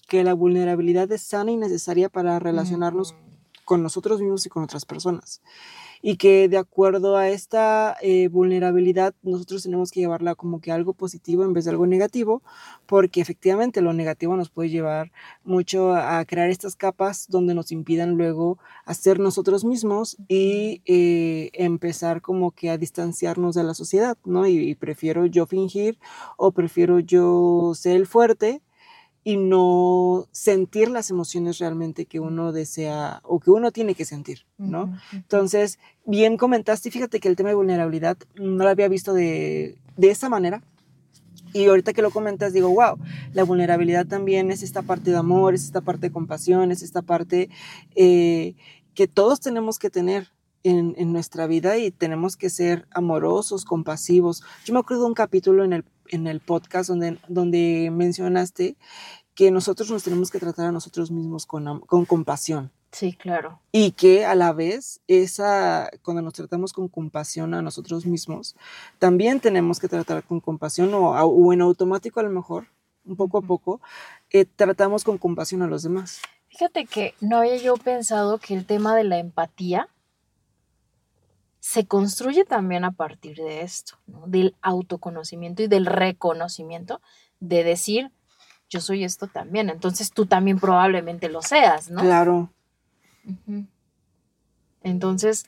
que 0.07 0.23
la 0.23 0.33
vulnerabilidad 0.33 1.11
es 1.11 1.21
sana 1.21 1.51
y 1.51 1.57
necesaria 1.57 2.09
para 2.09 2.37
relacionarnos 2.39 3.15
con 3.65 3.83
nosotros 3.83 4.21
mismos 4.21 4.45
y 4.45 4.49
con 4.49 4.63
otras 4.63 4.85
personas. 4.85 5.41
Y 6.01 6.17
que 6.17 6.47
de 6.47 6.57
acuerdo 6.57 7.17
a 7.17 7.29
esta 7.29 7.97
eh, 8.01 8.27
vulnerabilidad 8.27 9.15
nosotros 9.23 9.63
tenemos 9.63 9.91
que 9.91 10.01
llevarla 10.01 10.35
como 10.35 10.61
que 10.61 10.71
algo 10.71 10.93
positivo 10.93 11.43
en 11.43 11.53
vez 11.53 11.65
de 11.65 11.71
algo 11.71 11.87
negativo, 11.87 12.43
porque 12.85 13.21
efectivamente 13.21 13.81
lo 13.81 13.91
negativo 13.91 14.37
nos 14.37 14.49
puede 14.49 14.69
llevar 14.69 15.11
mucho 15.43 15.95
a 15.95 16.23
crear 16.25 16.49
estas 16.49 16.75
capas 16.75 17.25
donde 17.27 17.55
nos 17.55 17.71
impidan 17.71 18.17
luego 18.17 18.59
hacer 18.85 19.19
nosotros 19.19 19.65
mismos 19.65 20.17
y 20.27 20.81
eh, 20.85 21.49
empezar 21.53 22.21
como 22.21 22.51
que 22.51 22.69
a 22.69 22.77
distanciarnos 22.77 23.55
de 23.55 23.63
la 23.63 23.73
sociedad, 23.73 24.17
¿no? 24.25 24.47
y 24.47 24.75
prefiero 24.75 25.25
yo 25.25 25.47
fingir 25.47 25.97
o 26.37 26.51
prefiero 26.51 26.99
yo 26.99 27.73
ser 27.75 27.95
el 27.95 28.05
fuerte 28.05 28.61
y 29.27 29.37
no 29.37 30.27
sentir 30.31 30.91
las 30.91 31.09
emociones 31.09 31.57
realmente 31.57 32.05
que 32.05 32.19
uno 32.19 32.51
desea 32.51 33.21
o 33.23 33.39
que 33.39 33.49
uno 33.49 33.71
tiene 33.71 33.95
que 33.95 34.05
sentir, 34.05 34.45
¿no? 34.59 34.95
Entonces, 35.11 35.79
bien 36.05 36.37
comentaste, 36.37 36.91
fíjate 36.91 37.19
que 37.19 37.27
el 37.27 37.35
tema 37.35 37.49
de 37.49 37.55
vulnerabilidad 37.55 38.17
no 38.35 38.63
lo 38.63 38.69
había 38.69 38.87
visto 38.87 39.15
de, 39.15 39.79
de 39.97 40.11
esa 40.11 40.29
manera. 40.29 40.61
Y 41.53 41.65
ahorita 41.65 41.93
que 41.93 42.03
lo 42.03 42.11
comentas, 42.11 42.53
digo, 42.53 42.69
wow, 42.69 42.99
la 43.33 43.43
vulnerabilidad 43.43 44.05
también 44.05 44.51
es 44.51 44.61
esta 44.61 44.83
parte 44.83 45.09
de 45.09 45.17
amor, 45.17 45.55
es 45.55 45.63
esta 45.63 45.81
parte 45.81 46.07
de 46.07 46.13
compasión, 46.13 46.71
es 46.71 46.83
esta 46.83 47.01
parte 47.01 47.49
eh, 47.95 48.53
que 48.93 49.07
todos 49.07 49.39
tenemos 49.39 49.79
que 49.79 49.89
tener, 49.89 50.29
en, 50.61 50.95
en, 50.97 51.13
nuestra 51.13 51.45
vida 51.45 51.77
y 51.77 51.91
tenemos 51.91 52.37
que 52.37 52.49
ser 52.49 52.87
amorosos, 52.89 53.65
compasivos. 53.65 54.43
Yo 54.65 54.73
me 54.73 54.79
acuerdo 54.79 55.03
de 55.03 55.09
un 55.09 55.13
capítulo 55.13 55.63
en 55.63 55.73
el, 55.73 55.85
en 56.09 56.27
el 56.27 56.39
podcast 56.39 56.89
donde, 56.89 57.17
donde 57.27 57.89
mencionaste 57.91 58.77
que 59.33 59.51
nosotros 59.51 59.91
nos 59.91 60.03
tenemos 60.03 60.31
que 60.31 60.39
tratar 60.39 60.67
a 60.67 60.71
nosotros 60.71 61.11
mismos 61.11 61.45
con, 61.45 61.81
con 61.81 62.05
compasión. 62.05 62.71
Sí, 62.91 63.11
claro. 63.11 63.59
Y 63.73 63.91
que 63.91 64.25
a 64.25 64.35
la 64.35 64.53
vez, 64.53 65.01
esa, 65.07 65.89
cuando 66.01 66.21
nos 66.21 66.33
tratamos 66.33 66.71
con 66.71 66.87
compasión 66.87 67.53
a 67.53 67.61
nosotros 67.61 68.05
mismos, 68.05 68.55
también 68.99 69.41
tenemos 69.41 69.81
que 69.81 69.89
tratar 69.89 70.23
con 70.23 70.39
compasión 70.39 70.93
o, 70.93 71.09
o 71.11 71.53
en 71.53 71.61
automático 71.61 72.21
a 72.21 72.23
lo 72.23 72.29
mejor, 72.29 72.67
un 73.03 73.17
poco 73.17 73.39
a 73.39 73.41
poco, 73.41 73.81
eh, 74.29 74.45
tratamos 74.45 75.03
con 75.03 75.17
compasión 75.17 75.61
a 75.61 75.67
los 75.67 75.83
demás. 75.83 76.21
Fíjate 76.47 76.85
que 76.85 77.13
no 77.19 77.39
había 77.39 77.57
yo 77.57 77.75
pensado 77.75 78.37
que 78.37 78.53
el 78.53 78.65
tema 78.65 78.95
de 78.95 79.03
la 79.03 79.17
empatía 79.17 79.89
se 81.65 81.87
construye 81.87 82.45
también 82.45 82.85
a 82.85 82.91
partir 82.91 83.37
de 83.37 83.63
esto, 83.63 83.97
del 84.27 84.53
autoconocimiento 84.61 85.63
y 85.63 85.67
del 85.67 85.87
reconocimiento 85.87 87.01
de 87.39 87.63
decir, 87.63 88.11
yo 88.69 88.79
soy 88.79 89.03
esto 89.03 89.25
también, 89.25 89.71
entonces 89.71 90.11
tú 90.11 90.27
también 90.27 90.59
probablemente 90.59 91.27
lo 91.27 91.41
seas, 91.41 91.89
¿no? 91.89 92.03
Claro. 92.03 92.51
Entonces, 94.83 95.47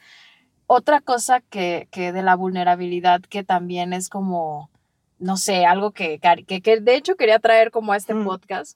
otra 0.65 1.01
cosa 1.01 1.41
que, 1.41 1.87
que, 1.91 2.11
de 2.11 2.23
la 2.23 2.35
vulnerabilidad 2.35 3.21
que 3.21 3.43
también 3.43 3.93
es 3.93 4.09
como, 4.09 4.71
no 5.19 5.37
sé, 5.37 5.67
algo 5.67 5.91
que, 5.91 6.19
que, 6.47 6.61
que 6.61 6.79
de 6.81 6.95
hecho 6.95 7.15
quería 7.15 7.37
traer 7.37 7.69
como 7.69 7.91
a 7.93 7.97
este 7.97 8.15
mm. 8.15 8.23
podcast, 8.23 8.75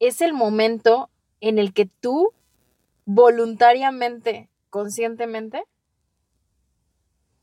es 0.00 0.22
el 0.22 0.32
momento 0.32 1.10
en 1.42 1.58
el 1.58 1.74
que 1.74 1.90
tú 2.00 2.32
voluntariamente, 3.04 4.48
conscientemente, 4.70 5.62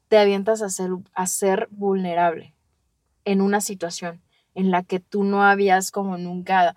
te 0.08 0.18
avientas 0.18 0.62
a 0.62 0.70
ser, 0.70 0.92
a 1.14 1.28
ser 1.28 1.68
vulnerable 1.72 2.54
en 3.26 3.42
una 3.42 3.62
situación 3.62 4.22
en 4.54 4.72
la 4.72 4.84
que 4.84 5.00
tú 5.00 5.24
no 5.24 5.44
habías 5.44 5.92
como 5.92 6.18
nunca, 6.18 6.76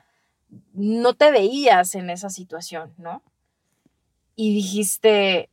no 0.73 1.15
te 1.15 1.31
veías 1.31 1.95
en 1.95 2.11
esa 2.11 2.31
situación, 2.31 2.93
¿no? 2.97 3.23
Y 4.35 4.55
dijiste, 4.55 5.51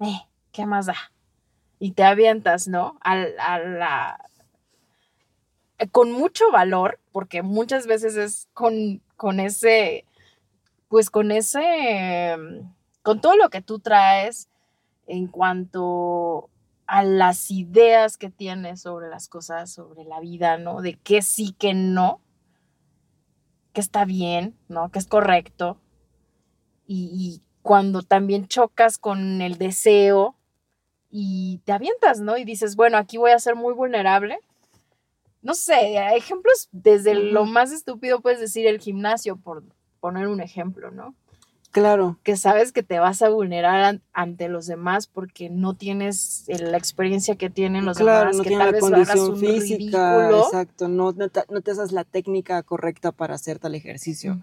eh, 0.00 0.20
¿qué 0.52 0.66
más 0.66 0.86
da? 0.86 0.96
Y 1.78 1.92
te 1.92 2.04
avientas, 2.04 2.68
¿no? 2.68 2.98
A, 3.02 3.12
a 3.12 3.58
la... 3.58 4.30
con 5.90 6.12
mucho 6.12 6.50
valor, 6.52 7.00
porque 7.12 7.42
muchas 7.42 7.86
veces 7.86 8.16
es 8.16 8.48
con, 8.52 9.00
con 9.16 9.40
ese, 9.40 10.04
pues 10.88 11.10
con 11.10 11.32
ese, 11.32 12.36
con 13.02 13.20
todo 13.20 13.36
lo 13.36 13.48
que 13.48 13.62
tú 13.62 13.78
traes 13.78 14.48
en 15.06 15.26
cuanto 15.26 16.50
a 16.88 17.04
las 17.04 17.50
ideas 17.50 18.16
que 18.16 18.30
tienes 18.30 18.80
sobre 18.80 19.08
las 19.08 19.28
cosas, 19.28 19.70
sobre 19.70 20.04
la 20.04 20.20
vida, 20.20 20.56
¿no? 20.56 20.80
De 20.80 20.94
qué 20.94 21.20
sí, 21.20 21.54
qué 21.58 21.74
no, 21.74 22.22
que 23.74 23.82
está 23.82 24.06
bien, 24.06 24.56
¿no? 24.68 24.90
Que 24.90 24.98
es 24.98 25.06
correcto. 25.06 25.78
Y, 26.86 27.42
cuando 27.60 28.00
también 28.00 28.46
chocas 28.46 28.96
con 28.96 29.42
el 29.42 29.58
deseo 29.58 30.34
y 31.10 31.60
te 31.66 31.72
avientas, 31.72 32.20
¿no? 32.20 32.38
Y 32.38 32.44
dices, 32.44 32.76
bueno, 32.76 32.96
aquí 32.96 33.18
voy 33.18 33.32
a 33.32 33.38
ser 33.38 33.56
muy 33.56 33.74
vulnerable. 33.74 34.38
No 35.42 35.52
sé, 35.52 35.98
ejemplos 36.16 36.70
desde 36.72 37.12
lo 37.14 37.44
más 37.44 37.70
estúpido 37.70 38.22
puedes 38.22 38.40
decir 38.40 38.66
el 38.66 38.80
gimnasio, 38.80 39.36
por 39.36 39.64
poner 40.00 40.28
un 40.28 40.40
ejemplo, 40.40 40.90
¿no? 40.90 41.14
Claro. 41.80 42.18
Que 42.22 42.36
sabes 42.36 42.72
que 42.72 42.82
te 42.82 42.98
vas 42.98 43.22
a 43.22 43.28
vulnerar 43.28 44.00
ante 44.12 44.48
los 44.48 44.66
demás 44.66 45.06
porque 45.06 45.50
no 45.50 45.74
tienes 45.74 46.44
la 46.48 46.76
experiencia 46.76 47.36
que 47.36 47.50
tienen 47.50 47.84
los 47.84 47.96
demás, 47.96 48.36
no 48.36 48.42
que 48.42 48.56
tal 48.56 48.72
vez 48.72 48.80
condición 48.80 49.30
un 49.30 49.36
física, 49.38 50.30
exacto, 50.30 50.88
no, 50.88 51.12
no, 51.12 51.28
te, 51.28 51.70
haces 51.70 51.92
la 51.92 52.04
técnica 52.04 52.62
correcta 52.62 53.12
para 53.12 53.34
hacer 53.34 53.58
tal 53.58 53.74
ejercicio. 53.74 54.40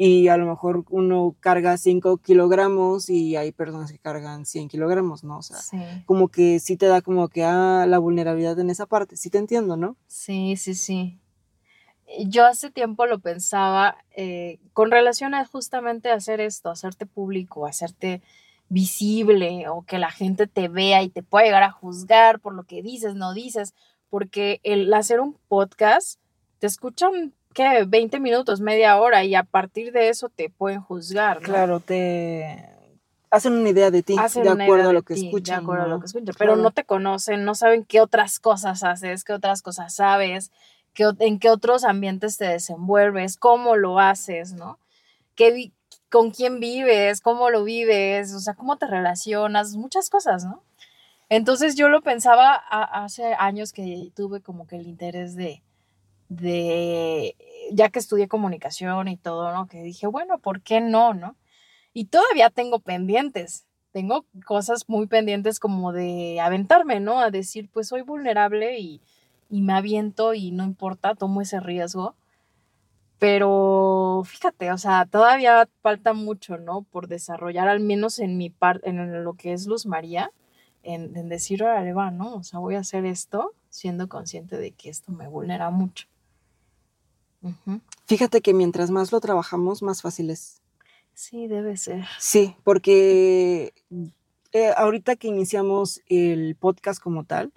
Y 0.00 0.28
a 0.28 0.36
lo 0.36 0.46
mejor 0.46 0.84
uno 0.90 1.34
carga 1.40 1.76
5 1.76 2.18
kilogramos 2.18 3.10
y 3.10 3.34
hay 3.34 3.50
personas 3.50 3.90
que 3.90 3.98
cargan 3.98 4.46
100 4.46 4.68
kilogramos, 4.68 5.24
¿no? 5.24 5.38
O 5.38 5.42
sea, 5.42 5.58
como 6.06 6.28
que 6.28 6.60
sí 6.60 6.76
te 6.76 6.86
da 6.86 7.02
como 7.02 7.28
que 7.28 7.44
ah, 7.44 7.84
la 7.88 7.98
vulnerabilidad 7.98 8.58
en 8.60 8.70
esa 8.70 8.86
parte, 8.86 9.16
sí 9.16 9.28
te 9.28 9.38
entiendo, 9.38 9.76
¿no? 9.76 9.96
Sí, 10.06 10.56
sí, 10.56 10.74
sí 10.74 11.18
yo 12.26 12.46
hace 12.46 12.70
tiempo 12.70 13.06
lo 13.06 13.18
pensaba 13.18 13.96
eh, 14.16 14.58
con 14.72 14.90
relación 14.90 15.34
a 15.34 15.44
justamente 15.44 16.10
hacer 16.10 16.40
esto, 16.40 16.70
hacerte 16.70 17.06
público, 17.06 17.66
hacerte 17.66 18.22
visible 18.68 19.68
o 19.68 19.82
que 19.82 19.98
la 19.98 20.10
gente 20.10 20.46
te 20.46 20.68
vea 20.68 21.02
y 21.02 21.08
te 21.08 21.22
pueda 21.22 21.46
llegar 21.46 21.62
a 21.62 21.70
juzgar 21.70 22.40
por 22.40 22.54
lo 22.54 22.64
que 22.64 22.82
dices, 22.82 23.14
no 23.14 23.34
dices, 23.34 23.74
porque 24.10 24.60
el 24.62 24.92
hacer 24.92 25.20
un 25.20 25.36
podcast 25.48 26.18
te 26.58 26.66
escuchan, 26.66 27.32
¿qué? 27.54 27.84
20 27.86 28.20
minutos, 28.20 28.60
media 28.60 28.98
hora 28.98 29.24
y 29.24 29.34
a 29.34 29.44
partir 29.44 29.92
de 29.92 30.08
eso 30.08 30.28
te 30.28 30.50
pueden 30.50 30.80
juzgar. 30.80 31.40
Claro, 31.40 31.80
te 31.80 32.74
hacen 33.30 33.52
una 33.52 33.68
idea 33.68 33.90
de 33.90 34.02
ti, 34.02 34.16
de 34.16 34.50
acuerdo 34.50 34.90
a 34.90 34.92
lo 34.92 35.02
que 35.02 35.14
escuchan. 35.14 35.58
De 35.58 35.62
acuerdo 35.62 35.84
a 35.84 35.88
lo 35.88 36.00
que 36.00 36.06
escuchan, 36.06 36.34
pero 36.38 36.56
no 36.56 36.70
te 36.70 36.84
conocen, 36.84 37.44
no 37.44 37.54
saben 37.54 37.84
qué 37.84 38.00
otras 38.00 38.38
cosas 38.40 38.82
haces, 38.82 39.24
qué 39.24 39.32
otras 39.34 39.62
cosas 39.62 39.94
sabes 39.94 40.50
en 41.18 41.38
qué 41.38 41.50
otros 41.50 41.84
ambientes 41.84 42.36
te 42.36 42.46
desenvuelves, 42.46 43.36
cómo 43.36 43.76
lo 43.76 43.98
haces, 43.98 44.52
¿no? 44.52 44.78
¿Qué, 45.34 45.72
con 46.10 46.30
quién 46.30 46.60
vives, 46.60 47.20
cómo 47.20 47.50
lo 47.50 47.64
vives, 47.64 48.32
o 48.34 48.40
sea, 48.40 48.54
cómo 48.54 48.78
te 48.78 48.86
relacionas, 48.86 49.76
muchas 49.76 50.10
cosas, 50.10 50.44
¿no? 50.44 50.62
Entonces 51.28 51.76
yo 51.76 51.88
lo 51.88 52.02
pensaba 52.02 52.54
hace 52.54 53.34
años 53.34 53.72
que 53.72 54.10
tuve 54.14 54.40
como 54.40 54.66
que 54.66 54.76
el 54.76 54.86
interés 54.86 55.36
de, 55.36 55.62
de, 56.28 57.36
ya 57.72 57.90
que 57.90 57.98
estudié 57.98 58.28
comunicación 58.28 59.08
y 59.08 59.18
todo, 59.18 59.52
¿no? 59.52 59.68
Que 59.68 59.82
dije, 59.82 60.06
bueno, 60.06 60.38
¿por 60.38 60.62
qué 60.62 60.80
no, 60.80 61.12
no? 61.14 61.36
Y 61.92 62.06
todavía 62.06 62.50
tengo 62.50 62.80
pendientes, 62.80 63.66
tengo 63.92 64.24
cosas 64.46 64.88
muy 64.88 65.06
pendientes 65.06 65.60
como 65.60 65.92
de 65.92 66.40
aventarme, 66.40 67.00
¿no? 67.00 67.20
A 67.20 67.30
decir, 67.30 67.68
pues 67.72 67.88
soy 67.88 68.02
vulnerable 68.02 68.78
y, 68.78 69.02
y 69.48 69.62
me 69.62 69.72
aviento 69.72 70.34
y 70.34 70.50
no 70.50 70.64
importa, 70.64 71.14
tomo 71.14 71.40
ese 71.40 71.60
riesgo. 71.60 72.14
Pero 73.18 74.22
fíjate, 74.24 74.70
o 74.72 74.78
sea, 74.78 75.06
todavía 75.06 75.68
falta 75.82 76.12
mucho, 76.12 76.56
¿no? 76.56 76.82
Por 76.82 77.08
desarrollar, 77.08 77.68
al 77.68 77.80
menos 77.80 78.18
en 78.20 78.38
mi 78.38 78.48
parte, 78.50 78.88
en 78.88 79.24
lo 79.24 79.34
que 79.34 79.52
es 79.52 79.66
Luz 79.66 79.86
María, 79.86 80.30
en, 80.84 81.16
en 81.16 81.28
decir, 81.28 81.62
órale, 81.62 81.92
va, 81.92 82.10
¿no? 82.10 82.36
O 82.36 82.42
sea, 82.44 82.60
voy 82.60 82.76
a 82.76 82.80
hacer 82.80 83.04
esto 83.04 83.52
siendo 83.70 84.08
consciente 84.08 84.56
de 84.56 84.70
que 84.72 84.88
esto 84.88 85.12
me 85.12 85.26
vulnera 85.26 85.70
mucho. 85.70 86.06
Fíjate 88.06 88.40
que 88.40 88.54
mientras 88.54 88.90
más 88.90 89.12
lo 89.12 89.20
trabajamos, 89.20 89.82
más 89.82 90.02
fácil 90.02 90.30
es. 90.30 90.60
Sí, 91.14 91.46
debe 91.46 91.76
ser. 91.76 92.04
Sí, 92.18 92.56
porque 92.64 93.72
eh, 94.52 94.72
ahorita 94.76 95.16
que 95.16 95.28
iniciamos 95.28 96.00
el 96.06 96.56
podcast 96.56 97.02
como 97.02 97.24
tal, 97.24 97.52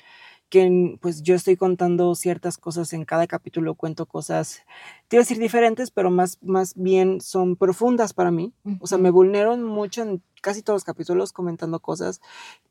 que 0.51 0.97
pues 0.99 1.23
yo 1.23 1.33
estoy 1.33 1.55
contando 1.55 2.13
ciertas 2.13 2.57
cosas 2.57 2.91
en 2.91 3.05
cada 3.05 3.25
capítulo, 3.25 3.73
cuento 3.73 4.05
cosas, 4.05 4.63
te 5.07 5.15
iba 5.15 5.21
a 5.21 5.23
decir 5.23 5.39
diferentes, 5.39 5.91
pero 5.91 6.11
más, 6.11 6.39
más 6.41 6.73
bien 6.75 7.21
son 7.21 7.55
profundas 7.55 8.13
para 8.13 8.31
mí. 8.31 8.53
O 8.81 8.85
sea, 8.85 8.97
me 8.97 9.11
vulnero 9.11 9.55
mucho 9.55 10.01
en 10.01 10.21
casi 10.41 10.61
todos 10.61 10.75
los 10.75 10.83
capítulos 10.83 11.31
comentando 11.31 11.79
cosas 11.79 12.19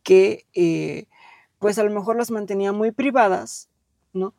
que 0.03 0.45
eh, 0.53 1.07
pues 1.59 1.79
a 1.79 1.83
lo 1.83 1.91
mejor 1.91 2.17
las 2.17 2.31
mantenía 2.31 2.73
muy 2.73 2.93
privadas, 2.93 3.71
¿no? 4.13 4.35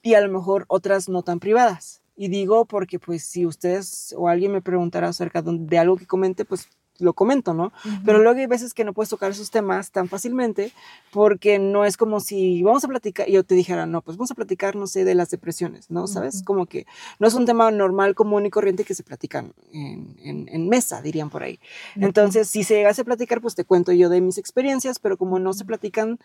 Y 0.00 0.14
a 0.14 0.22
lo 0.22 0.32
mejor 0.32 0.64
otras 0.68 1.10
no 1.10 1.22
tan 1.22 1.40
privadas. 1.40 2.00
Y 2.16 2.28
digo 2.28 2.64
porque 2.64 2.98
pues 2.98 3.22
si 3.22 3.44
ustedes 3.44 4.14
o 4.16 4.28
alguien 4.28 4.50
me 4.52 4.62
preguntara 4.62 5.08
acerca 5.08 5.42
de 5.42 5.78
algo 5.78 5.98
que 5.98 6.06
comente, 6.06 6.46
pues 6.46 6.70
lo 6.98 7.12
comento, 7.12 7.54
¿no? 7.54 7.72
Pero 8.04 8.18
luego 8.18 8.38
hay 8.38 8.46
veces 8.46 8.74
que 8.74 8.84
no 8.84 8.92
puedes 8.92 9.10
tocar 9.10 9.30
esos 9.30 9.50
temas 9.50 9.90
tan 9.90 10.08
fácilmente 10.08 10.72
porque 11.12 11.58
no 11.58 11.84
es 11.84 11.96
como 11.96 12.20
si 12.20 12.62
vamos 12.62 12.84
a 12.84 12.88
platicar 12.88 13.28
y 13.28 13.32
yo 13.32 13.44
te 13.44 13.54
dijera, 13.54 13.86
no, 13.86 14.02
pues 14.02 14.16
vamos 14.16 14.30
a 14.30 14.34
platicar, 14.34 14.76
no 14.76 14.86
sé, 14.86 15.04
de 15.04 15.14
las 15.14 15.30
depresiones, 15.30 15.90
¿no? 15.90 16.06
¿Sabes? 16.06 16.42
Como 16.42 16.66
que 16.66 16.86
no 17.18 17.28
es 17.28 17.34
un 17.34 17.46
tema 17.46 17.70
normal, 17.70 18.14
común 18.14 18.46
y 18.46 18.50
corriente 18.50 18.84
que 18.84 18.94
se 18.94 19.02
platican 19.02 19.52
en, 19.72 20.48
en, 20.50 20.68
mesa, 20.68 21.00
dirían 21.00 21.30
por 21.30 21.42
ahí. 21.42 21.58
Entonces, 21.96 22.48
si 22.48 22.64
se 22.64 22.74
llegase 22.74 23.02
a 23.02 23.04
platicar, 23.04 23.40
pues 23.40 23.54
te 23.54 23.64
cuento 23.64 23.92
yo 23.92 24.08
de 24.08 24.20
mis 24.20 24.38
experiencias, 24.38 24.98
pero 24.98 25.16
como 25.16 25.38
no 25.38 25.52
se 25.52 25.64
platican 25.64 26.18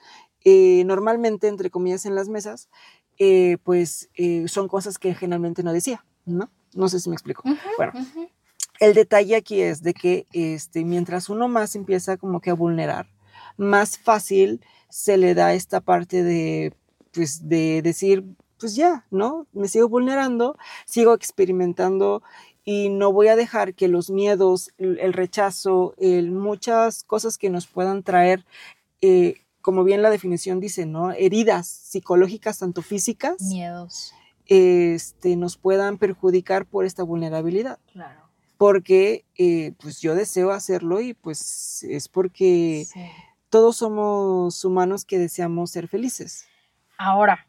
eh, 0.43 0.83
normalmente, 0.85 1.47
entre 1.47 1.69
comillas, 1.69 2.05
en 2.05 2.15
las 2.15 2.29
mesas, 2.29 2.69
eh, 3.17 3.57
pues 3.63 4.09
eh, 4.15 4.47
son 4.47 4.67
cosas 4.67 4.97
que 4.97 5.13
generalmente 5.13 5.63
no 5.63 5.71
decía, 5.71 6.05
¿no? 6.25 6.49
No 6.73 6.89
sé 6.89 6.99
si 6.99 7.09
me 7.09 7.15
explico. 7.15 7.43
bueno. 7.77 7.93
El 8.79 8.93
detalle 8.93 9.35
aquí 9.35 9.61
es 9.61 9.83
de 9.83 9.93
que 9.93 10.27
este, 10.33 10.83
mientras 10.83 11.29
uno 11.29 11.47
más 11.47 11.75
empieza 11.75 12.17
como 12.17 12.41
que 12.41 12.49
a 12.49 12.55
vulnerar, 12.55 13.07
más 13.57 13.97
fácil 13.97 14.61
se 14.89 15.17
le 15.17 15.33
da 15.33 15.53
esta 15.53 15.81
parte 15.81 16.23
de, 16.23 16.73
pues, 17.11 17.47
de 17.47 17.81
decir, 17.81 18.25
pues 18.59 18.75
ya, 18.75 19.05
¿no? 19.11 19.47
Me 19.51 19.67
sigo 19.67 19.89
vulnerando, 19.89 20.57
sigo 20.85 21.13
experimentando 21.13 22.23
y 22.63 22.89
no 22.89 23.11
voy 23.11 23.27
a 23.27 23.35
dejar 23.35 23.73
que 23.73 23.87
los 23.87 24.09
miedos, 24.09 24.71
el, 24.77 25.13
rechazo, 25.13 25.95
el, 25.97 26.31
muchas 26.31 27.03
cosas 27.03 27.37
que 27.37 27.49
nos 27.49 27.67
puedan 27.67 28.03
traer, 28.03 28.45
eh, 29.01 29.41
como 29.61 29.83
bien 29.83 30.01
la 30.01 30.09
definición 30.09 30.59
dice, 30.59 30.85
¿no? 30.85 31.11
Heridas 31.11 31.67
psicológicas, 31.67 32.59
tanto 32.59 32.81
físicas. 32.81 33.41
Miedos. 33.41 34.13
Este, 34.45 35.35
nos 35.35 35.57
puedan 35.57 35.97
perjudicar 35.97 36.65
por 36.65 36.85
esta 36.85 37.03
vulnerabilidad. 37.03 37.79
Claro 37.91 38.22
porque 38.63 39.25
eh, 39.35 39.73
pues 39.81 39.99
yo 39.99 40.15
deseo 40.15 40.51
hacerlo 40.51 41.01
y 41.01 41.13
pues 41.13 41.83
es 41.83 42.07
porque 42.07 42.87
todos 43.49 43.75
somos 43.75 44.63
humanos 44.63 45.03
que 45.03 45.19
deseamos 45.19 45.71
ser 45.71 45.89
felices. 45.89 46.47
Ahora, 46.97 47.45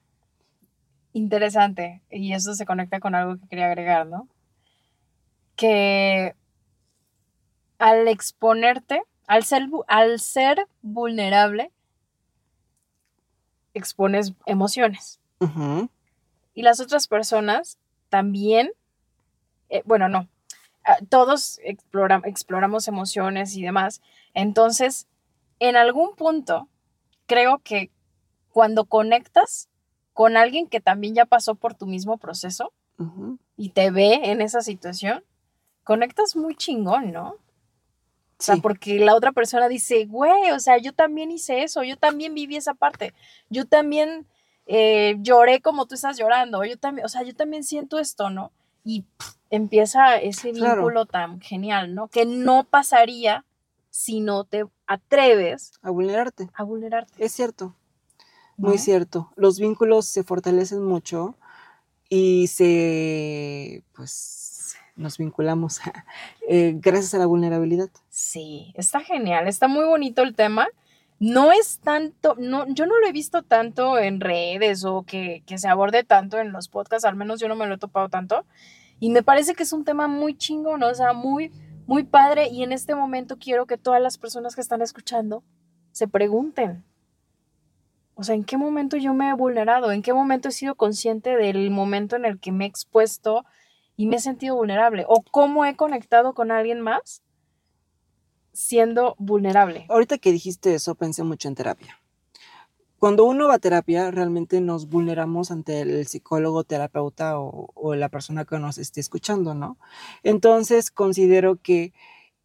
interesante, 1.12 2.02
y 2.10 2.32
eso 2.32 2.56
se 2.56 2.66
conecta 2.66 2.98
con 2.98 3.14
algo 3.14 3.38
que 3.38 3.46
quería 3.46 3.66
agregar, 3.66 4.08
¿no? 4.08 4.26
Que 5.54 6.34
al 7.78 8.08
exponerte, 8.08 9.00
al 9.28 9.44
ser, 9.44 9.68
al 9.86 10.18
ser 10.18 10.66
vulnerable, 10.82 11.70
expones 13.72 14.34
emociones. 14.46 15.20
Y 16.54 16.62
las 16.62 16.80
otras 16.80 17.06
personas 17.06 17.78
también, 18.08 18.72
eh, 19.68 19.82
bueno, 19.84 20.08
no, 20.08 20.28
Ah, 20.84 20.98
todos 21.08 21.58
exploramos 21.62 22.88
emociones 22.88 23.56
y 23.56 23.62
demás. 23.62 24.02
Entonces, 24.34 25.06
en 25.58 25.76
algún 25.76 26.14
punto, 26.14 26.68
creo 27.26 27.58
que 27.58 27.90
cuando 28.50 28.84
conectas 28.84 29.68
con 30.12 30.36
alguien 30.36 30.68
que 30.68 30.80
también 30.80 31.14
ya 31.14 31.24
pasó 31.24 31.54
por 31.54 31.74
tu 31.74 31.86
mismo 31.86 32.18
proceso 32.18 32.72
y 33.56 33.70
te 33.70 33.90
ve 33.90 34.30
en 34.30 34.40
esa 34.40 34.60
situación, 34.60 35.24
conectas 35.82 36.36
muy 36.36 36.54
chingón, 36.54 37.12
¿no? 37.12 37.30
O 38.38 38.42
sea, 38.44 38.56
porque 38.56 38.98
la 38.98 39.14
otra 39.14 39.32
persona 39.32 39.68
dice, 39.68 40.04
güey, 40.06 40.50
o 40.50 40.60
sea, 40.60 40.78
yo 40.78 40.92
también 40.92 41.30
hice 41.30 41.62
eso, 41.62 41.82
yo 41.82 41.96
también 41.96 42.34
viví 42.34 42.56
esa 42.56 42.74
parte, 42.74 43.14
yo 43.48 43.64
también 43.64 44.26
eh, 44.66 45.16
lloré 45.20 45.60
como 45.60 45.86
tú 45.86 45.94
estás 45.94 46.18
llorando, 46.18 46.64
yo 46.64 46.76
también, 46.76 47.06
o 47.06 47.08
sea, 47.08 47.22
yo 47.22 47.34
también 47.34 47.64
siento 47.64 47.98
esto, 47.98 48.30
¿no? 48.30 48.52
Y 48.84 49.04
empieza 49.54 50.16
ese 50.16 50.52
vínculo 50.52 51.06
tan 51.06 51.40
genial, 51.40 51.94
¿no? 51.94 52.08
Que 52.08 52.26
no 52.26 52.64
pasaría 52.64 53.44
si 53.90 54.20
no 54.20 54.44
te 54.44 54.64
atreves 54.86 55.72
a 55.82 55.90
vulnerarte. 55.90 56.50
A 56.54 56.64
vulnerarte. 56.64 57.12
Es 57.24 57.32
cierto. 57.32 57.74
Muy 58.56 58.78
cierto. 58.78 59.30
Los 59.36 59.58
vínculos 59.58 60.06
se 60.06 60.22
fortalecen 60.22 60.82
mucho 60.82 61.36
y 62.08 62.46
se, 62.48 63.82
pues, 63.94 64.76
nos 64.96 65.18
vinculamos 65.18 65.80
eh, 66.48 66.74
gracias 66.76 67.14
a 67.14 67.18
la 67.18 67.26
vulnerabilidad. 67.26 67.88
Sí, 68.10 68.72
está 68.74 69.00
genial, 69.00 69.48
está 69.48 69.68
muy 69.68 69.84
bonito 69.84 70.22
el 70.22 70.34
tema. 70.34 70.68
No 71.20 71.52
es 71.52 71.78
tanto, 71.78 72.34
no, 72.38 72.66
yo 72.68 72.86
no 72.86 72.98
lo 72.98 73.06
he 73.06 73.12
visto 73.12 73.42
tanto 73.42 73.98
en 73.98 74.20
redes 74.20 74.84
o 74.84 75.02
que, 75.02 75.42
que 75.46 75.58
se 75.58 75.68
aborde 75.68 76.02
tanto 76.02 76.38
en 76.38 76.52
los 76.52 76.68
podcasts, 76.68 77.04
al 77.04 77.14
menos 77.14 77.40
yo 77.40 77.48
no 77.48 77.54
me 77.54 77.66
lo 77.66 77.74
he 77.74 77.78
topado 77.78 78.08
tanto. 78.08 78.44
Y 79.00 79.10
me 79.10 79.22
parece 79.22 79.54
que 79.54 79.64
es 79.64 79.72
un 79.72 79.84
tema 79.84 80.08
muy 80.08 80.36
chingón, 80.36 80.82
o 80.82 80.94
sea, 80.94 81.12
muy, 81.12 81.52
muy 81.86 82.04
padre. 82.04 82.48
Y 82.48 82.62
en 82.62 82.72
este 82.72 82.94
momento 82.94 83.38
quiero 83.38 83.66
que 83.66 83.78
todas 83.78 84.00
las 84.00 84.18
personas 84.18 84.54
que 84.54 84.60
están 84.60 84.82
escuchando 84.82 85.42
se 85.92 86.08
pregunten, 86.08 86.84
o 88.14 88.22
sea, 88.22 88.34
¿en 88.34 88.44
qué 88.44 88.56
momento 88.56 88.96
yo 88.96 89.12
me 89.12 89.28
he 89.28 89.32
vulnerado? 89.34 89.90
¿En 89.90 90.02
qué 90.02 90.12
momento 90.12 90.48
he 90.48 90.52
sido 90.52 90.76
consciente 90.76 91.36
del 91.36 91.70
momento 91.70 92.16
en 92.16 92.24
el 92.24 92.38
que 92.38 92.52
me 92.52 92.64
he 92.64 92.68
expuesto 92.68 93.44
y 93.96 94.06
me 94.06 94.16
he 94.16 94.20
sentido 94.20 94.56
vulnerable? 94.56 95.04
¿O 95.08 95.22
cómo 95.22 95.64
he 95.64 95.76
conectado 95.76 96.34
con 96.34 96.52
alguien 96.52 96.80
más 96.80 97.22
siendo 98.52 99.16
vulnerable? 99.18 99.86
Ahorita 99.88 100.18
que 100.18 100.30
dijiste 100.30 100.74
eso, 100.74 100.94
pensé 100.94 101.24
mucho 101.24 101.48
en 101.48 101.56
terapia. 101.56 101.98
Cuando 103.04 103.26
uno 103.26 103.48
va 103.48 103.56
a 103.56 103.58
terapia, 103.58 104.10
realmente 104.10 104.62
nos 104.62 104.88
vulneramos 104.88 105.50
ante 105.50 105.82
el 105.82 106.06
psicólogo, 106.06 106.64
terapeuta 106.64 107.38
o, 107.38 107.94
la 107.94 108.08
persona 108.08 108.46
que 108.46 108.58
nos 108.58 108.78
esté 108.78 108.98
escuchando, 109.02 109.52
¿no? 109.52 109.76
Entonces, 110.22 110.90
considero 110.90 111.56
que 111.56 111.92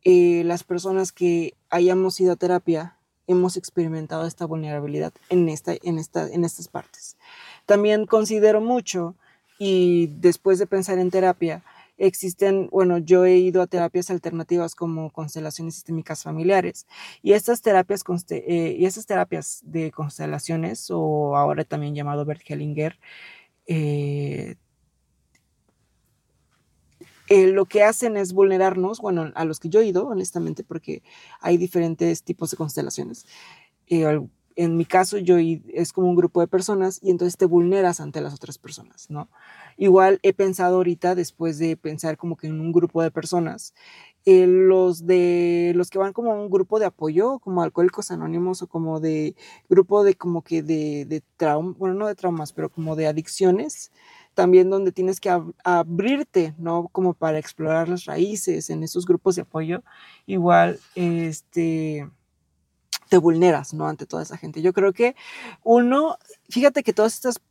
eh, 0.04 0.44
las 0.44 0.66
personas 0.66 1.14
que 1.14 1.54
hayamos 1.70 2.20
ido 2.20 2.34
a 2.34 2.36
terapia 2.36 2.98
hemos 3.26 3.56
experimentado 3.56 4.28
esta 4.28 4.46
vulnerabilidad 4.46 5.14
en, 5.30 5.48
esta, 5.48 5.76
en, 5.82 5.98
esta, 5.98 6.28
en 6.28 6.44
estas 6.44 6.68
partes. 6.68 7.16
También 7.66 8.06
considero 8.06 8.60
mucho, 8.60 9.16
y 9.60 10.08
después 10.08 10.60
de 10.60 10.68
pensar 10.68 11.00
en 11.00 11.10
terapia, 11.10 11.64
existen, 12.00 12.70
bueno, 12.72 12.98
yo 12.98 13.26
he 13.26 13.38
ido 13.38 13.62
a 13.62 13.68
terapias 13.68 14.10
alternativas 14.10 14.74
como 14.74 15.12
constelaciones 15.12 15.76
sistémicas 15.76 16.24
familiares 16.24 16.88
y 17.22 17.34
estas 17.34 17.62
terapias, 17.62 18.04
eh, 18.30 18.76
y 18.80 18.86
estas 18.86 19.06
terapias 19.06 19.62
de 19.66 19.92
constelaciones 19.92 20.88
o 20.90 21.36
ahora 21.36 21.64
también 21.66 21.94
llamado 21.94 22.26
Bert 22.26 22.42
Hellinger, 22.48 22.98
eh, 23.68 24.56
eh, 27.28 27.48
lo 27.48 27.66
que 27.66 27.84
hacen 27.84 28.18
es 28.18 28.34
vulnerarnos, 28.34 29.02
bueno, 29.02 29.32
a 29.36 29.46
los 29.46 29.60
que 29.60 29.70
yo 29.70 29.82
he 29.82 29.86
ido, 29.86 30.08
honestamente, 30.08 30.64
porque 30.64 31.04
hay 31.42 31.58
diferentes 31.58 32.24
tipos 32.24 32.50
de 32.50 32.58
constelaciones. 32.58 33.26
en 34.56 34.76
mi 34.76 34.86
caso 34.86 35.18
yo 35.18 35.38
es 35.38 35.94
como 35.94 36.10
un 36.10 36.16
grupo 36.16 36.42
de 36.42 36.48
personas 36.48 37.00
y 37.02 37.12
entonces 37.12 37.38
te 37.38 37.46
vulneras 37.46 38.00
ante 38.02 38.20
las 38.22 38.34
otras 38.34 38.58
personas, 38.58 39.10
¿no? 39.10 39.30
Igual 39.82 40.20
he 40.24 40.34
pensado 40.34 40.76
ahorita, 40.76 41.16
después 41.16 41.58
de 41.58 41.78
pensar 41.78 42.18
como 42.18 42.36
que 42.36 42.48
en 42.48 42.60
un 42.60 42.74
grupo 42.74 43.02
de 43.02 43.12
personas, 43.12 43.74
eh, 44.26 44.46
los 44.46 45.06
de 45.08 45.72
los 45.74 45.90
que 45.90 45.98
van 45.98 46.12
como 46.12 46.34
a 46.34 46.36
un 46.36 46.50
grupo 46.50 46.80
de 46.80 46.86
apoyo, 46.86 47.40
como 47.40 47.62
Alcohólicos 47.64 48.12
Anónimos 48.12 48.62
o 48.62 48.68
como 48.68 49.00
de 49.00 49.36
grupo 49.70 50.04
de 50.04 50.16
como 50.16 50.42
que 50.44 50.64
de, 50.64 51.06
de 51.06 51.24
trauma, 51.38 51.74
bueno, 51.80 51.96
no 51.96 52.08
de 52.08 52.16
traumas, 52.16 52.52
pero 52.52 52.70
como 52.70 52.98
de 52.98 53.08
adicciones, 53.08 53.94
también 54.34 54.70
donde 54.70 54.92
tienes 54.92 55.22
que 55.22 55.30
abrirte, 55.64 56.54
¿no? 56.58 56.90
Como 56.90 57.14
para 57.14 57.40
explorar 57.40 57.88
las 57.88 58.04
raíces 58.04 58.70
en 58.70 58.84
esos 58.84 59.06
grupos 59.06 59.38
de 59.38 59.44
apoyo, 59.44 59.82
igual, 60.26 60.78
este, 60.96 62.06
te 63.10 63.18
vulneras, 63.18 63.74
¿no? 63.74 63.88
Ante 63.88 64.06
toda 64.06 64.24
esa 64.24 64.38
gente. 64.38 64.62
Yo 64.62 64.74
creo 64.74 64.94
que 64.94 65.16
uno, 65.64 66.18
fíjate 66.50 66.84
que 66.84 66.94
todos 66.94 67.14
estos 67.16 67.42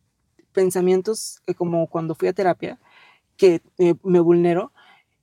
pensamientos, 0.52 1.40
eh, 1.46 1.54
como 1.54 1.86
cuando 1.88 2.14
fui 2.14 2.28
a 2.28 2.32
terapia, 2.32 2.78
que 3.36 3.62
me 4.02 4.20
vulnero, 4.20 4.72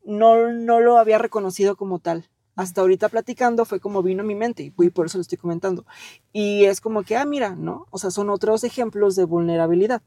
no, 0.06 0.52
no 0.52 0.80
lo 0.80 0.98
había 0.98 1.18
reconocido 1.18 1.76
como 1.76 2.00
tal. 2.00 2.30
Hasta 2.56 2.80
ahorita 2.80 3.10
platicando 3.10 3.66
fue 3.66 3.82
como 3.82 4.02
vino 4.02 4.24
a 4.24 4.26
mi 4.26 4.36
mente 4.36 4.64
y 4.64 4.90
por 4.90 5.08
eso 5.08 5.18
lo 5.18 5.24
estoy 5.24 5.38
comentando. 5.38 5.86
Y 6.32 6.64
es 6.64 6.80
como 6.80 7.04
que, 7.04 7.18
ah, 7.18 7.26
mira, 7.26 7.56
¿no? 7.56 7.88
O 7.92 7.98
sea, 7.98 8.12
son 8.12 8.30
otros 8.30 8.64
ejemplos 8.64 9.18
de 9.18 9.26
vulnerabilidad. 9.26 10.02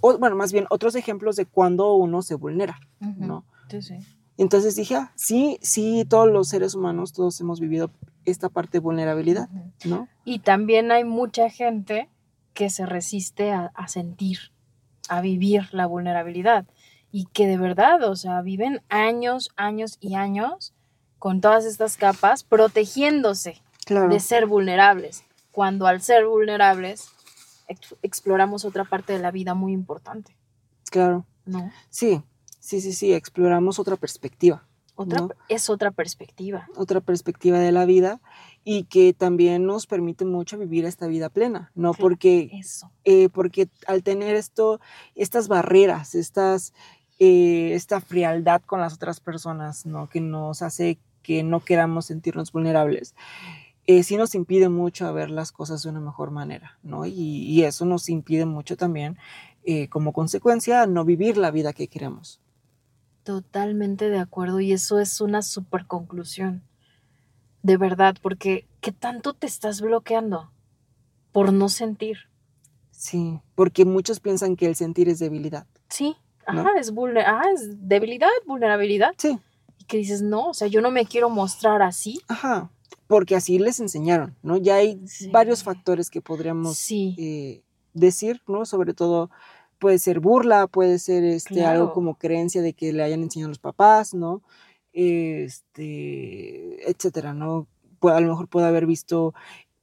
O, 0.00 0.16
bueno, 0.16 0.36
más 0.36 0.52
bien 0.52 0.66
otros 0.70 0.94
ejemplos 0.94 1.36
de 1.36 1.44
cuando 1.44 1.92
uno 1.94 2.22
se 2.22 2.34
vulnera, 2.34 2.80
¿no? 2.98 3.44
Sí, 3.68 3.82
sí. 3.82 3.94
Entonces 4.38 4.74
dije, 4.74 4.94
ah, 4.94 5.12
sí, 5.16 5.58
sí, 5.60 6.06
todos 6.08 6.30
los 6.30 6.48
seres 6.48 6.74
humanos, 6.74 7.12
todos 7.12 7.38
hemos 7.42 7.60
vivido 7.60 7.90
esta 8.24 8.48
parte 8.48 8.78
de 8.78 8.78
vulnerabilidad, 8.78 9.50
¿no? 9.84 10.08
Y 10.24 10.38
también 10.38 10.90
hay 10.92 11.04
mucha 11.04 11.50
gente 11.50 12.08
que 12.54 12.70
se 12.70 12.86
resiste 12.86 13.52
a, 13.52 13.88
sentir, 13.88 14.52
a 15.08 15.20
vivir 15.20 15.68
la 15.72 15.86
vulnerabilidad 15.86 16.66
y 17.12 17.26
que 17.26 17.46
de 17.46 17.56
verdad, 17.56 18.02
o 18.04 18.16
sea, 18.16 18.40
viven 18.42 18.82
años, 18.88 19.50
años 19.56 19.98
y 20.00 20.14
años 20.14 20.74
con 21.18 21.40
todas 21.40 21.64
estas 21.64 21.96
capas 21.96 22.44
protegiéndose 22.44 23.62
de 23.88 24.20
ser 24.20 24.46
vulnerables, 24.46 25.24
cuando 25.50 25.86
al 25.86 26.00
ser 26.00 26.26
vulnerables 26.26 27.10
exploramos 28.02 28.64
otra 28.64 28.84
parte 28.84 29.12
de 29.12 29.18
la 29.18 29.30
vida 29.30 29.54
muy 29.54 29.72
importante. 29.72 30.36
Claro. 30.90 31.26
¿No? 31.44 31.70
Sí, 31.88 32.22
sí, 32.58 32.80
sí, 32.80 32.92
sí, 32.92 33.12
exploramos 33.12 33.78
otra 33.78 33.96
perspectiva. 33.96 34.64
Otra, 35.00 35.28
Es 35.48 35.70
otra 35.70 35.90
perspectiva. 35.90 36.68
Otra 36.76 37.00
perspectiva 37.00 37.58
de 37.58 37.72
la 37.72 37.86
vida 37.86 38.20
y 38.64 38.84
que 38.84 39.14
también 39.14 39.64
nos 39.64 39.86
permite 39.86 40.26
mucho 40.26 40.58
vivir 40.58 40.84
esta 40.84 41.06
vida 41.06 41.30
plena, 41.30 41.72
¿no? 41.74 41.94
porque, 41.94 42.50
eso. 42.52 42.90
Eh, 43.04 43.30
porque 43.30 43.68
al 43.86 44.02
tener 44.02 44.36
esto, 44.36 44.78
estas 45.14 45.48
barreras, 45.48 46.14
estas, 46.14 46.74
eh, 47.18 47.72
esta 47.72 48.02
frialdad 48.02 48.60
con 48.60 48.80
las 48.80 48.94
otras 48.94 49.20
personas, 49.20 49.86
¿no? 49.86 50.10
Que 50.10 50.20
nos 50.20 50.60
hace 50.60 50.98
que 51.22 51.42
no 51.42 51.60
queramos 51.60 52.06
sentirnos 52.06 52.52
vulnerables, 52.52 53.14
eh, 53.86 54.02
sí 54.02 54.16
nos 54.16 54.34
impide 54.34 54.68
mucho 54.68 55.12
ver 55.14 55.30
las 55.30 55.52
cosas 55.52 55.82
de 55.82 55.88
una 55.88 56.00
mejor 56.00 56.30
manera, 56.30 56.78
¿no? 56.82 57.06
Y, 57.06 57.12
y 57.12 57.62
eso 57.64 57.86
nos 57.86 58.08
impide 58.10 58.44
mucho 58.44 58.76
también, 58.76 59.16
como 59.90 60.12
consecuencia, 60.12 60.86
no 60.86 61.04
vivir 61.04 61.36
la 61.36 61.50
vida 61.50 61.72
que 61.72 61.86
queremos. 61.88 62.40
Totalmente 63.30 64.10
de 64.10 64.18
acuerdo 64.18 64.58
y 64.58 64.72
eso 64.72 64.98
es 64.98 65.20
una 65.20 65.42
super 65.42 65.86
conclusión. 65.86 66.64
De 67.62 67.76
verdad, 67.76 68.16
porque 68.20 68.66
¿qué 68.80 68.90
tanto 68.90 69.34
te 69.34 69.46
estás 69.46 69.80
bloqueando 69.80 70.50
por 71.30 71.52
no 71.52 71.68
sentir? 71.68 72.28
Sí, 72.90 73.40
porque 73.54 73.84
muchos 73.84 74.18
piensan 74.18 74.56
que 74.56 74.66
el 74.66 74.74
sentir 74.74 75.08
es 75.08 75.20
debilidad. 75.20 75.64
Sí, 75.88 76.16
ajá, 76.44 76.70
es, 76.76 76.92
ah, 77.24 77.42
es 77.54 77.88
debilidad, 77.88 78.26
vulnerabilidad. 78.48 79.12
Sí. 79.16 79.38
Y 79.78 79.84
que 79.84 79.98
dices, 79.98 80.22
no, 80.22 80.48
o 80.48 80.54
sea, 80.54 80.66
yo 80.66 80.80
no 80.80 80.90
me 80.90 81.06
quiero 81.06 81.30
mostrar 81.30 81.82
así. 81.82 82.20
Ajá, 82.26 82.72
porque 83.06 83.36
así 83.36 83.60
les 83.60 83.78
enseñaron, 83.78 84.34
¿no? 84.42 84.56
Ya 84.56 84.74
hay 84.74 85.00
varios 85.30 85.62
factores 85.62 86.10
que 86.10 86.20
podríamos 86.20 86.84
eh, 86.90 87.62
decir, 87.94 88.42
¿no? 88.48 88.64
Sobre 88.64 88.92
todo 88.92 89.30
puede 89.80 89.98
ser 89.98 90.20
burla, 90.20 90.68
puede 90.68 91.00
ser 91.00 91.24
este, 91.24 91.64
algo 91.64 91.92
como 91.92 92.16
creencia 92.16 92.62
de 92.62 92.74
que 92.74 92.92
le 92.92 93.02
hayan 93.02 93.22
enseñado 93.22 93.48
los 93.48 93.58
papás, 93.58 94.14
¿no? 94.14 94.42
Este, 94.92 96.88
etcétera, 96.88 97.34
¿no? 97.34 97.66
a 98.02 98.20
lo 98.20 98.28
mejor 98.28 98.48
puede 98.48 98.66
haber 98.66 98.86
visto 98.86 99.34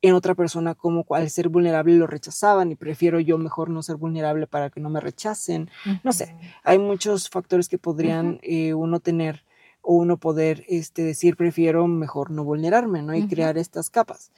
en 0.02 0.14
otra 0.14 0.36
persona 0.36 0.76
como 0.76 1.06
al 1.10 1.30
ser 1.30 1.50
vulnerable 1.50 1.96
lo 1.96 2.08
rechazaban 2.08 2.72
y 2.72 2.76
prefiero 2.76 3.20
yo 3.20 3.38
mejor 3.38 3.70
no 3.70 3.84
ser 3.84 3.98
vulnerable 3.98 4.48
para 4.48 4.70
que 4.70 4.80
no 4.80 4.90
me 4.90 5.00
rechacen. 5.00 5.70
No 6.04 6.14
sé, 6.14 6.36
hay 6.64 6.80
muchos 6.80 7.30
factores 7.30 7.68
que 7.68 7.78
podrían 7.78 8.40
eh, 8.44 8.74
uno 8.74 9.00
tener 9.00 9.44
o 9.82 9.96
uno 9.96 10.18
poder 10.18 10.66
este, 10.68 11.02
decir 11.04 11.36
prefiero 11.36 11.88
mejor 11.88 12.32
no 12.32 12.44
vulnerarme, 12.44 13.02
¿no? 13.02 13.16
Y 13.16 13.28
crear 13.28 13.58
estas 13.58 13.90
capas. 13.90 14.32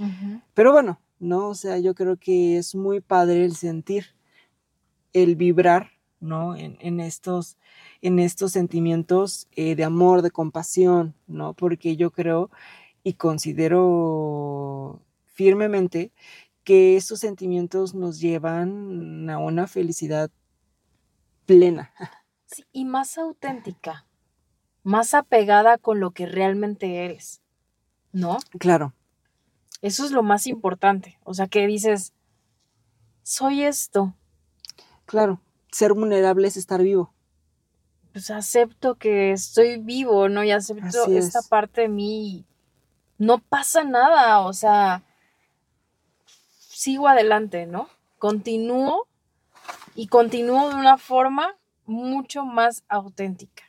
Pero 0.54 0.72
bueno, 0.72 1.00
¿no? 1.20 1.50
O 1.50 1.56
sea, 1.56 1.78
yo 1.78 1.94
creo 1.94 2.18
que 2.18 2.58
es 2.58 2.76
muy 2.76 3.02
padre 3.02 3.44
el 3.44 3.56
sentir 3.56 4.16
el 5.14 5.36
vibrar, 5.36 5.92
¿no? 6.20 6.56
En, 6.56 7.00
estos, 7.00 7.58
en 8.02 8.20
estos 8.20 8.52
sentimientos 8.52 9.48
eh, 9.56 9.76
de 9.76 9.84
amor, 9.84 10.22
de 10.22 10.32
compasión, 10.32 11.16
¿no? 11.28 11.54
Porque 11.54 11.96
yo 11.96 12.12
creo 12.12 12.50
y 13.04 13.14
considero 13.14 15.02
firmemente 15.26 16.12
que 16.64 16.98
estos 16.98 17.20
sentimientos 17.22 17.96
nos 17.96 18.20
llevan 18.20 19.30
a 19.30 19.38
una 19.38 19.68
felicidad 19.68 20.30
plena. 21.46 21.94
Sí, 22.52 22.66
y 22.72 22.84
más 22.84 23.20
auténtica, 23.20 24.08
más 24.82 25.14
apegada 25.14 25.78
con 25.78 26.00
lo 26.00 26.10
que 26.10 26.26
realmente 26.26 27.06
eres, 27.06 27.44
¿no? 28.12 28.40
Claro. 28.58 28.96
Eso 29.84 30.04
es 30.04 30.10
lo 30.10 30.24
más 30.24 30.48
importante. 30.48 31.20
O 31.24 31.36
sea, 31.36 31.46
que 31.46 31.68
dices, 31.68 32.16
soy 33.22 33.62
esto, 33.62 34.16
Claro, 35.10 35.42
ser 35.72 35.94
vulnerable 35.94 36.48
es 36.48 36.56
estar 36.56 36.84
vivo. 36.84 37.12
Pues 38.14 38.30
acepto 38.30 38.94
que 38.94 39.32
estoy 39.32 39.78
vivo, 39.78 40.30
¿no? 40.30 40.44
Y 40.44 40.52
acepto 40.52 41.08
esta 41.08 41.40
parte 41.50 41.82
de 41.82 41.90
mí. 41.90 42.46
No 43.18 43.40
pasa 43.40 43.84
nada, 43.84 44.42
o 44.42 44.54
sea, 44.54 45.02
sigo 46.60 47.08
adelante, 47.08 47.66
¿no? 47.66 47.90
Continúo 48.20 49.08
y 49.96 50.10
continúo 50.10 50.70
de 50.70 50.76
una 50.76 51.00
forma 51.00 51.58
mucho 51.88 52.46
más 52.46 52.84
auténtica. 52.88 53.64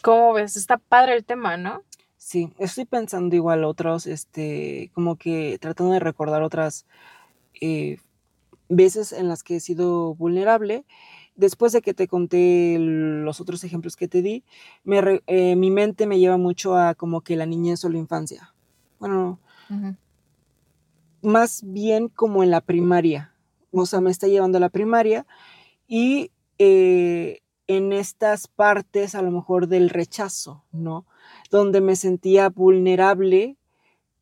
¿Cómo 0.00 0.32
ves? 0.34 0.56
Está 0.56 0.78
padre 0.78 1.16
el 1.16 1.24
tema, 1.24 1.56
¿no? 1.56 1.82
Sí, 2.18 2.52
estoy 2.58 2.84
pensando 2.84 3.34
igual 3.34 3.64
otros, 3.64 4.06
este, 4.06 4.92
como 4.94 5.16
que 5.16 5.58
tratando 5.60 5.92
de 5.92 5.98
recordar 5.98 6.42
otras 6.42 6.86
eh, 7.60 7.98
veces 8.76 9.12
en 9.12 9.28
las 9.28 9.42
que 9.42 9.56
he 9.56 9.60
sido 9.60 10.14
vulnerable. 10.14 10.84
Después 11.36 11.72
de 11.72 11.82
que 11.82 11.94
te 11.94 12.06
conté 12.06 12.76
los 12.78 13.40
otros 13.40 13.64
ejemplos 13.64 13.96
que 13.96 14.06
te 14.06 14.22
di, 14.22 14.44
eh, 15.26 15.56
mi 15.56 15.70
mente 15.70 16.06
me 16.06 16.18
lleva 16.18 16.36
mucho 16.36 16.76
a 16.76 16.94
como 16.94 17.22
que 17.22 17.36
la 17.36 17.46
niñez 17.46 17.84
o 17.84 17.88
la 17.88 17.98
infancia. 17.98 18.54
Bueno, 19.00 19.40
más 21.22 21.62
bien 21.64 22.08
como 22.08 22.42
en 22.42 22.50
la 22.50 22.60
primaria. 22.60 23.34
O 23.72 23.86
sea, 23.86 24.00
me 24.00 24.10
está 24.10 24.28
llevando 24.28 24.58
a 24.58 24.60
la 24.60 24.68
primaria 24.68 25.26
y 25.88 26.30
eh, 26.58 27.40
en 27.66 27.92
estas 27.92 28.46
partes 28.46 29.14
a 29.14 29.22
lo 29.22 29.30
mejor 29.30 29.66
del 29.68 29.90
rechazo, 29.90 30.64
¿no? 30.70 31.06
Donde 31.50 31.80
me 31.80 31.96
sentía 31.96 32.48
vulnerable 32.50 33.56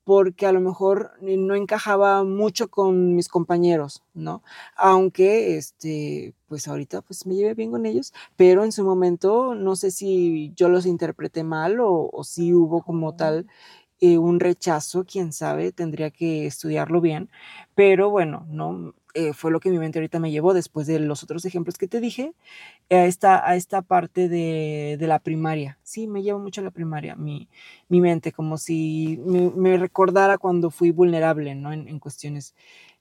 porque 0.05 0.47
a 0.47 0.53
lo 0.53 0.61
mejor 0.61 1.12
no 1.21 1.55
encajaba 1.55 2.25
mucho 2.25 2.69
con 2.69 3.15
mis 3.15 3.29
compañeros, 3.29 4.03
¿no? 4.15 4.43
Aunque, 4.77 5.57
este, 5.57 6.35
pues 6.49 6.69
ahorita 6.69 7.03
pues 7.03 7.27
me 7.27 7.35
llevé 7.35 7.55
bien 7.55 7.71
con 7.71 7.87
ellos, 7.87 8.12
pero 8.37 8.65
en 8.65 8.73
su 8.73 8.85
momento 8.85 9.55
no 9.55 9.77
sé 9.77 9.91
si 9.91 10.53
yo 10.57 10.69
los 10.69 10.87
interpreté 10.87 11.45
mal 11.45 11.81
o, 11.81 12.11
o 12.12 12.25
si 12.25 12.53
hubo 12.53 12.83
como 12.83 13.15
tal 13.15 13.47
eh, 14.05 14.19
un 14.19 14.41
rechazo, 14.41 15.05
quién 15.05 15.33
sabe, 15.33 15.71
tendría 15.71 16.11
que 16.11 16.45
estudiarlo 16.45 17.01
bien, 17.01 17.31
pero 17.77 18.11
bueno, 18.11 18.45
no, 18.51 18.95
eh, 19.15 19.33
fue 19.33 19.53
lo 19.53 19.61
que 19.61 19.71
mi 19.71 19.79
mente 19.79 20.01
ahorita 20.01 20.19
me 20.19 20.33
llevó 20.33 20.55
después 20.55 20.88
de 20.88 20.99
los 20.99 21.23
otros 21.23 21.45
ejemplos 21.45 21.79
que 21.79 21.87
te 21.87 22.01
dije, 22.01 22.33
a 22.91 23.05
esta, 23.05 23.49
a 23.49 23.55
esta 23.55 23.81
parte 23.81 24.29
de, 24.29 24.99
la 24.99 25.21
primaria. 25.21 25.79
Sí, 25.85 26.09
me 26.09 26.25
llevo 26.25 26.41
mucho 26.41 26.62
a 26.62 26.65
la 26.65 26.73
primaria, 26.73 27.15
mi, 27.15 27.49
mente, 27.88 28.33
como 28.33 28.59
si 28.59 29.21
me, 29.25 29.77
recordara 29.77 30.37
cuando 30.37 30.71
fui 30.71 30.91
vulnerable, 30.91 31.55
¿no? 31.55 31.73
En, 31.73 32.01
cuestiones 32.01 32.57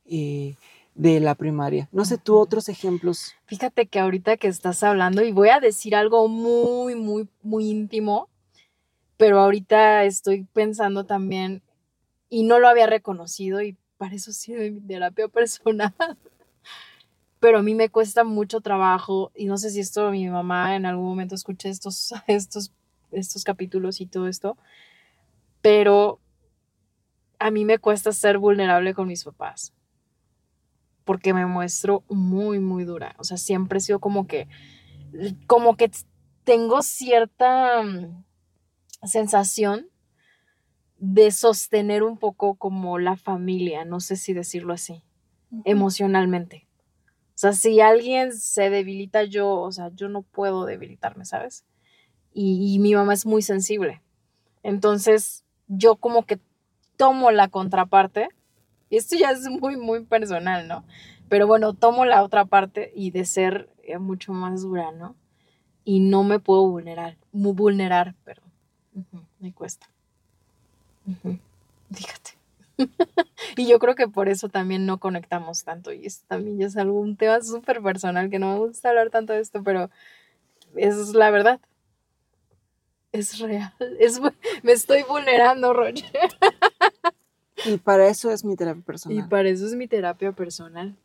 eh, 0.06 0.54
de 0.94 1.20
la 1.20 1.34
primaria. 1.34 1.90
No 1.92 2.06
sé, 2.06 2.20
tú 2.20 2.38
otros 2.38 2.70
ejemplos. 2.70 3.34
Fíjate 3.46 3.88
que 3.88 4.00
ahorita 4.00 4.38
que 4.38 4.50
estás 4.50 4.84
hablando, 4.84 5.24
y 5.24 5.32
voy 5.32 5.50
a 5.50 5.60
decir 5.60 5.96
algo 5.96 6.28
muy, 6.28 6.94
muy, 6.94 7.28
muy 7.42 7.72
íntimo, 7.72 8.30
pero 9.22 9.40
ahorita 9.40 10.04
estoy 10.06 10.48
pensando 10.52 11.06
también 11.06 11.62
y 12.28 12.42
no 12.42 12.58
lo 12.58 12.68
había 12.68 12.88
reconocido 12.88 13.62
y 13.62 13.78
para 13.98 14.16
eso 14.16 14.34
sirve 14.34 14.72
mi 14.72 14.82
terapia 14.82 15.28
personal. 15.28 15.94
Pero 17.40 17.60
a 17.60 17.62
mí 17.62 17.76
me 17.76 17.90
cuesta 17.90 18.24
mucho 18.24 18.62
trabajo 18.62 19.32
y 19.36 19.46
no 19.46 19.60
sé 19.60 19.70
si 19.70 19.80
esto 19.80 20.10
mi 20.10 20.28
mamá 20.28 20.76
en 20.76 20.88
algún 20.88 21.06
momento 21.06 21.36
escuche 21.36 21.70
estos, 21.70 22.16
estos, 22.28 22.72
estos 23.12 23.44
capítulos 23.44 24.02
y 24.02 24.08
todo 24.08 24.28
esto, 24.28 24.58
pero 25.62 26.20
a 27.38 27.52
mí 27.52 27.64
me 27.64 27.78
cuesta 27.78 28.12
ser 28.14 28.40
vulnerable 28.40 28.96
con 28.96 29.08
mis 29.08 29.24
papás 29.24 29.72
porque 31.06 31.36
me 31.36 31.46
muestro 31.46 32.04
muy, 32.10 32.58
muy 32.58 32.86
dura. 32.86 33.14
O 33.20 33.24
sea, 33.24 33.38
siempre 33.38 33.78
he 33.78 33.82
sido 33.82 34.00
como 34.00 34.26
que, 34.26 34.48
como 35.46 35.78
que 35.78 35.92
tengo 36.44 36.82
cierta 36.82 37.84
sensación 39.08 39.88
de 40.98 41.32
sostener 41.32 42.04
un 42.04 42.18
poco 42.18 42.56
como 42.56 43.00
la 43.00 43.18
familia, 43.18 43.86
no 43.86 44.00
sé 44.00 44.16
si 44.16 44.34
decirlo 44.34 44.74
así, 44.74 45.04
emocionalmente. 45.66 46.68
O 47.30 47.40
sea, 47.42 47.54
si 47.54 47.82
alguien 47.82 48.34
se 48.34 48.70
debilita, 48.70 49.24
yo, 49.24 49.50
o 49.50 49.72
sea, 49.72 49.90
yo 49.96 50.10
no 50.10 50.22
puedo 50.22 50.66
debilitarme, 50.66 51.26
¿sabes? 51.26 51.66
Y, 52.34 52.76
y 52.76 52.80
mi 52.80 52.94
mamá 52.94 53.14
es 53.14 53.26
muy 53.26 53.42
sensible. 53.42 54.02
Entonces, 54.62 55.44
yo 55.68 55.96
como 55.96 56.26
que 56.26 56.40
tomo 56.98 57.32
la 57.32 57.48
contraparte 57.48 58.30
y 58.92 58.98
esto 58.98 59.16
ya 59.16 59.32
es 59.32 59.50
muy, 59.50 59.78
muy 59.78 60.04
personal, 60.04 60.68
¿no? 60.68 60.84
Pero 61.30 61.48
bueno, 61.48 61.74
tomo 61.74 62.06
la 62.06 62.24
otra 62.24 62.46
parte 62.46 62.92
y 62.94 63.12
de 63.12 63.24
ser 63.26 63.70
eh, 63.84 63.98
mucho 63.98 64.34
más 64.34 64.62
dura, 64.64 64.92
¿no? 64.92 65.16
Y 65.86 66.02
no 66.02 66.24
me 66.24 66.40
puedo 66.40 66.70
vulnerar, 66.70 67.18
muy 67.32 67.54
me 69.40 69.54
cuesta. 69.54 69.88
Fíjate. 71.92 72.32
y 73.58 73.68
yo 73.68 73.80
creo 73.80 73.96
que 73.96 74.08
por 74.08 74.30
eso 74.30 74.50
también 74.50 74.86
no 74.86 75.00
conectamos 75.00 75.64
tanto. 75.64 75.92
Y 75.92 76.06
esto 76.06 76.26
también 76.28 76.60
ya 76.60 76.68
es 76.68 76.78
algún 76.78 77.16
tema 77.16 77.42
súper 77.42 77.82
personal 77.82 78.30
que 78.30 78.40
no 78.40 78.54
me 78.54 78.60
gusta 78.60 78.90
hablar 78.90 79.10
tanto 79.10 79.34
de 79.34 79.40
esto, 79.40 79.64
pero 79.64 79.90
eso 80.76 81.02
es 81.02 81.14
la 81.14 81.32
verdad. 81.32 81.60
Es 83.12 83.40
real. 83.40 83.74
Es, 84.00 84.20
me 84.64 84.72
estoy 84.72 85.04
vulnerando, 85.04 85.74
Roger. 85.74 86.06
Y 87.64 87.78
para 87.78 88.08
eso 88.08 88.32
es 88.32 88.44
mi 88.44 88.56
terapia 88.56 88.82
personal. 88.82 89.20
Y 89.20 89.22
para 89.22 89.48
eso 89.48 89.68
es 89.68 89.76
mi 89.76 89.88
terapia 89.88 90.32
personal. 90.32 90.96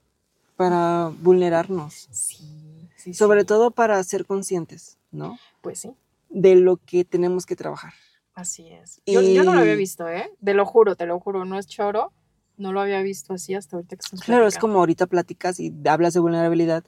Para 0.56 1.12
vulnerarnos. 1.20 2.08
Sí, 2.10 2.88
sí. 2.96 3.12
Sobre 3.12 3.44
todo 3.44 3.70
para 3.70 4.02
ser 4.04 4.24
conscientes, 4.24 4.96
¿no? 5.10 5.38
Pues 5.60 5.80
sí. 5.80 5.94
De 6.38 6.54
lo 6.54 6.76
que 6.76 7.04
tenemos 7.04 7.46
que 7.46 7.56
trabajar. 7.56 7.94
Así 8.34 8.68
es. 8.68 9.00
Yo, 9.06 9.22
no 9.22 9.54
lo 9.54 9.60
había 9.60 9.74
visto, 9.74 10.06
¿eh? 10.06 10.30
Te 10.44 10.52
lo 10.52 10.66
juro, 10.66 10.94
te 10.94 11.06
lo 11.06 11.18
juro, 11.18 11.46
no 11.46 11.58
es 11.58 11.66
choro. 11.66 12.12
No 12.58 12.72
lo 12.72 12.80
había 12.80 13.00
visto 13.00 13.32
así 13.32 13.54
hasta 13.54 13.76
ahorita 13.76 13.96
que 13.96 14.00
estás 14.04 14.20
Claro, 14.20 14.46
es 14.46 14.58
como 14.58 14.78
ahorita 14.78 15.06
platicas 15.06 15.58
y 15.60 15.72
hablas 15.86 16.12
de 16.14 16.20
vulnerabilidad 16.20 16.84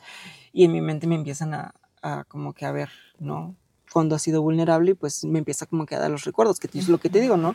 y 0.52 0.64
en 0.64 0.72
mi 0.72 0.80
mente 0.80 1.06
me 1.06 1.14
empiezan 1.14 1.54
a, 1.54 1.74
a 2.02 2.24
como 2.24 2.52
que 2.52 2.66
a 2.66 2.72
ver, 2.72 2.90
¿no? 3.18 3.56
Cuando 3.92 4.14
has 4.14 4.22
sido 4.22 4.42
vulnerable, 4.42 4.94
pues 4.94 5.24
me 5.24 5.38
empieza 5.38 5.66
como 5.66 5.87
que 5.87 5.94
a 5.94 5.98
dar 5.98 6.11
los 6.11 6.24
recuerdos, 6.24 6.59
que 6.61 6.68
es 6.79 6.88
lo 6.88 6.98
que 6.98 7.11
te 7.11 7.20
digo, 7.20 7.37
¿no? 7.37 7.55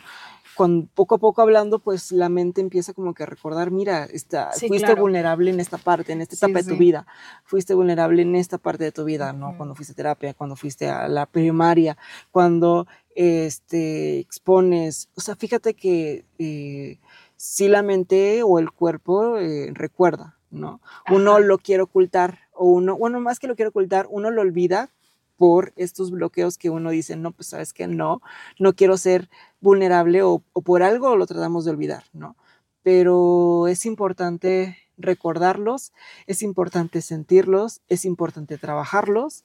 cuando 0.53 0.87
poco 0.93 1.15
a 1.15 1.17
poco 1.17 1.41
hablando, 1.41 1.79
pues 1.79 2.11
la 2.11 2.29
mente 2.29 2.61
empieza 2.61 2.93
como 2.93 3.13
que 3.13 3.23
a 3.23 3.25
recordar, 3.25 3.71
mira, 3.71 4.05
esta, 4.05 4.51
fuiste 4.51 4.93
vulnerable 4.95 5.49
en 5.49 5.59
esta 5.59 5.77
parte, 5.77 6.13
en 6.13 6.21
esta 6.21 6.35
etapa 6.35 6.61
de 6.61 6.71
tu 6.71 6.77
vida, 6.77 7.05
fuiste 7.43 7.73
vulnerable 7.73 8.21
en 8.21 8.35
esta 8.35 8.57
parte 8.57 8.83
de 8.83 8.91
tu 8.91 9.03
vida, 9.03 9.33
¿no? 9.33 9.55
Cuando 9.57 9.75
fuiste 9.75 9.93
a 9.93 9.95
terapia, 9.95 10.33
cuando 10.33 10.55
fuiste 10.55 10.89
a 10.89 11.07
la 11.07 11.25
primaria, 11.25 11.97
cuando 12.31 12.87
este, 13.15 14.19
expones, 14.19 15.09
o 15.15 15.21
sea, 15.21 15.35
fíjate 15.35 15.73
que 15.73 16.25
eh, 16.37 16.99
sí 17.35 17.67
la 17.67 17.81
mente 17.81 18.43
o 18.43 18.59
el 18.59 18.71
cuerpo 18.71 19.37
eh, 19.37 19.69
recuerda, 19.73 20.37
¿no? 20.51 20.81
Uno 21.09 21.39
lo 21.39 21.57
quiere 21.57 21.83
ocultar 21.83 22.39
o 22.53 22.67
uno, 22.67 22.95
bueno, 22.95 23.19
más 23.19 23.39
que 23.39 23.47
lo 23.47 23.55
quiere 23.55 23.69
ocultar, 23.69 24.07
uno 24.09 24.29
lo 24.29 24.41
olvida 24.41 24.91
por 25.37 25.73
estos 25.75 26.11
bloqueos 26.11 26.57
que 26.57 26.69
uno 26.69 26.91
dice, 26.91 27.15
no, 27.15 27.31
pues 27.31 27.47
sabes 27.47 27.73
que 27.73 27.87
no, 27.87 28.21
no 28.59 28.73
quiero 28.73 28.97
ser 28.97 29.29
vulnerable 29.61 30.21
o, 30.21 30.39
por 30.39 30.83
algo 30.83 31.15
lo 31.15 31.25
tratamos 31.25 31.65
de 31.65 31.71
olvidar, 31.71 32.03
¿no? 32.13 32.35
Pero 32.83 33.67
es 33.67 33.85
importante 33.85 34.77
recordarlos, 34.97 35.93
es 36.27 36.43
importante 36.43 37.01
sentirlos, 37.01 37.81
es 37.87 38.05
importante 38.05 38.57
trabajarlos, 38.57 39.43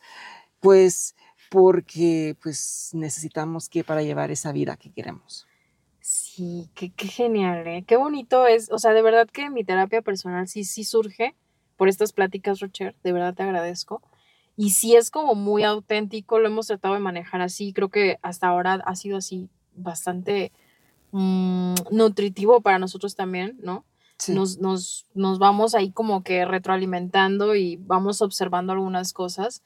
pues 0.60 1.14
porque 1.50 2.36
pues 2.42 2.90
necesitamos 2.92 3.68
que 3.68 3.84
para 3.84 4.02
llevar 4.02 4.30
esa 4.30 4.52
vida 4.52 4.76
que 4.76 4.92
queremos. 4.92 5.46
Sí, 6.00 6.70
qué, 6.74 6.90
qué 6.90 7.06
genial, 7.06 7.66
¿eh? 7.66 7.84
qué 7.86 7.96
bonito 7.96 8.46
es, 8.46 8.70
o 8.70 8.78
sea, 8.78 8.92
de 8.92 9.02
verdad 9.02 9.28
que 9.28 9.50
mi 9.50 9.64
terapia 9.64 10.02
personal 10.02 10.48
sí, 10.48 10.64
sí 10.64 10.84
surge 10.84 11.34
por 11.76 11.88
estas 11.88 12.12
pláticas, 12.12 12.60
Rocher, 12.60 12.96
de 13.02 13.12
verdad 13.12 13.34
te 13.34 13.42
agradezco 13.42 14.02
y 14.58 14.70
sí 14.70 14.96
es 14.96 15.12
como 15.12 15.36
muy 15.36 15.62
auténtico, 15.62 16.40
lo 16.40 16.48
hemos 16.48 16.66
tratado 16.66 16.94
de 16.94 17.00
manejar 17.00 17.40
así, 17.40 17.72
creo 17.72 17.90
que 17.90 18.18
hasta 18.22 18.48
ahora 18.48 18.74
ha 18.84 18.96
sido 18.96 19.16
así 19.16 19.48
bastante 19.76 20.50
mm, 21.12 21.74
nutritivo 21.92 22.60
para 22.60 22.80
nosotros 22.80 23.14
también, 23.14 23.56
¿no? 23.62 23.84
Nos, 24.26 24.58
nos, 24.58 25.06
nos 25.14 25.38
vamos 25.38 25.76
ahí 25.76 25.92
como 25.92 26.24
que 26.24 26.44
retroalimentando 26.44 27.54
y 27.54 27.76
vamos 27.76 28.20
observando 28.20 28.72
algunas 28.72 29.12
cosas 29.12 29.62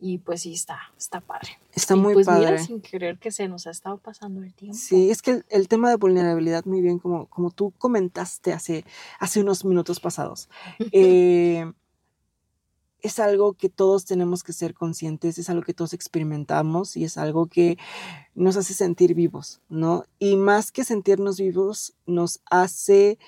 y 0.00 0.16
pues 0.16 0.40
sí 0.40 0.54
está, 0.54 0.80
está 0.96 1.20
padre. 1.20 1.58
Está 1.74 1.94
muy 1.94 2.14
pues 2.14 2.26
padre. 2.26 2.58
sin 2.58 2.80
querer 2.80 3.18
que 3.18 3.30
se 3.30 3.48
nos 3.48 3.66
ha 3.66 3.70
estado 3.70 3.98
pasando 3.98 4.42
el 4.42 4.54
tiempo. 4.54 4.78
Sí, 4.78 5.10
es 5.10 5.20
que 5.20 5.42
el, 5.50 5.68
tema 5.68 5.90
de 5.90 5.96
vulnerabilidad, 5.96 6.64
muy 6.64 6.80
bien, 6.80 6.98
como, 6.98 7.26
como 7.26 7.50
tú 7.50 7.74
comentaste 7.76 8.54
hace, 8.54 8.86
hace 9.20 9.40
unos 9.40 9.66
minutos 9.66 10.00
pasados, 10.00 10.48
eh, 10.92 11.70
es 13.02 13.18
algo 13.18 13.54
que 13.54 13.68
todos 13.68 14.04
tenemos 14.04 14.42
que 14.44 14.52
ser 14.52 14.74
conscientes, 14.74 15.36
es 15.36 15.50
algo 15.50 15.62
que 15.62 15.74
todos 15.74 15.92
experimentamos 15.92 16.96
y 16.96 17.04
es 17.04 17.18
algo 17.18 17.46
que 17.46 17.76
nos 18.34 18.56
hace 18.56 18.74
sentir 18.74 19.14
vivos, 19.14 19.60
¿no? 19.68 20.04
Y 20.18 20.36
más 20.36 20.70
que 20.70 20.84
sentirnos 20.84 21.38
vivos, 21.38 21.94
nos 22.06 22.40
hace 22.48 23.18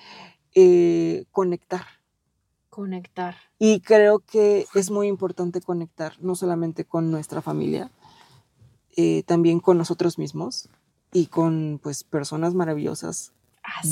eh, 0.53 1.25
conectar. 1.31 1.85
Conectar. 2.69 3.35
Y 3.59 3.81
creo 3.81 4.19
que 4.19 4.65
es 4.73 4.91
muy 4.91 5.07
importante 5.07 5.61
conectar, 5.61 6.13
no 6.21 6.35
solamente 6.35 6.85
con 6.85 7.11
nuestra 7.11 7.41
familia, 7.41 7.91
eh, 8.95 9.23
también 9.23 9.59
con 9.59 9.77
nosotros 9.77 10.17
mismos 10.17 10.69
y 11.11 11.27
con 11.27 11.79
pues 11.83 12.05
personas 12.05 12.53
maravillosas 12.53 13.33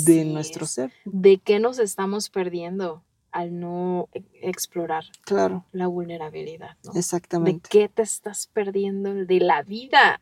de 0.06 0.24
nuestro 0.24 0.66
ser. 0.66 0.94
¿De 1.04 1.40
qué 1.40 1.60
nos 1.60 1.80
estamos 1.80 2.30
perdiendo? 2.30 3.04
Al 3.34 3.60
no 3.60 4.08
e, 4.14 4.24
explorar 4.42 5.06
claro. 5.26 5.66
la 5.72 5.88
vulnerabilidad. 5.88 6.78
¿no? 6.86 6.94
Exactamente. 6.96 7.68
¿De 7.68 7.70
qué 7.70 7.90
te 7.90 8.04
estás 8.04 8.48
perdiendo? 8.48 9.14
De 9.14 9.40
la 9.40 9.64
vida, 9.64 10.22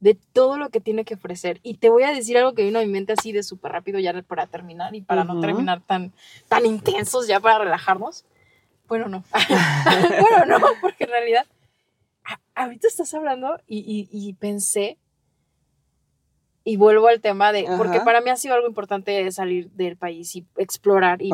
de 0.00 0.14
todo 0.14 0.56
lo 0.56 0.70
que 0.70 0.80
tiene 0.80 1.04
que 1.04 1.14
ofrecer. 1.14 1.60
Y 1.62 1.78
te 1.78 1.90
voy 1.90 2.04
a 2.04 2.12
decir 2.12 2.38
algo 2.38 2.54
que 2.54 2.64
vino 2.64 2.78
a 2.78 2.82
mi 2.82 2.88
mente 2.88 3.12
así 3.12 3.32
de 3.32 3.42
súper 3.42 3.72
rápido 3.72 3.98
ya 3.98 4.22
para 4.22 4.46
terminar 4.46 4.94
y 4.94 5.02
para 5.02 5.24
no 5.24 5.40
terminar 5.40 5.82
tan, 5.82 6.12
tan 6.48 6.64
intensos 6.64 7.26
ya 7.26 7.40
para 7.40 7.58
relajarnos. 7.58 8.24
Bueno, 8.88 9.08
no. 9.08 9.24
bueno, 10.20 10.58
no, 10.58 10.66
porque 10.80 11.04
en 11.04 11.10
realidad 11.10 11.46
ahorita 12.54 12.88
estás 12.88 13.12
hablando 13.12 13.58
y, 13.66 14.08
y 14.10 14.32
pensé 14.34 14.98
y 16.64 16.76
vuelvo 16.76 17.08
al 17.08 17.20
tema 17.20 17.52
de, 17.52 17.66
porque 17.76 18.00
para 18.00 18.22
mí 18.22 18.30
ha 18.30 18.36
sido 18.36 18.54
algo 18.54 18.66
importante 18.66 19.30
salir 19.30 19.70
del 19.72 19.96
país 19.96 20.34
y 20.34 20.46
explorar 20.56 21.20
y 21.20 21.30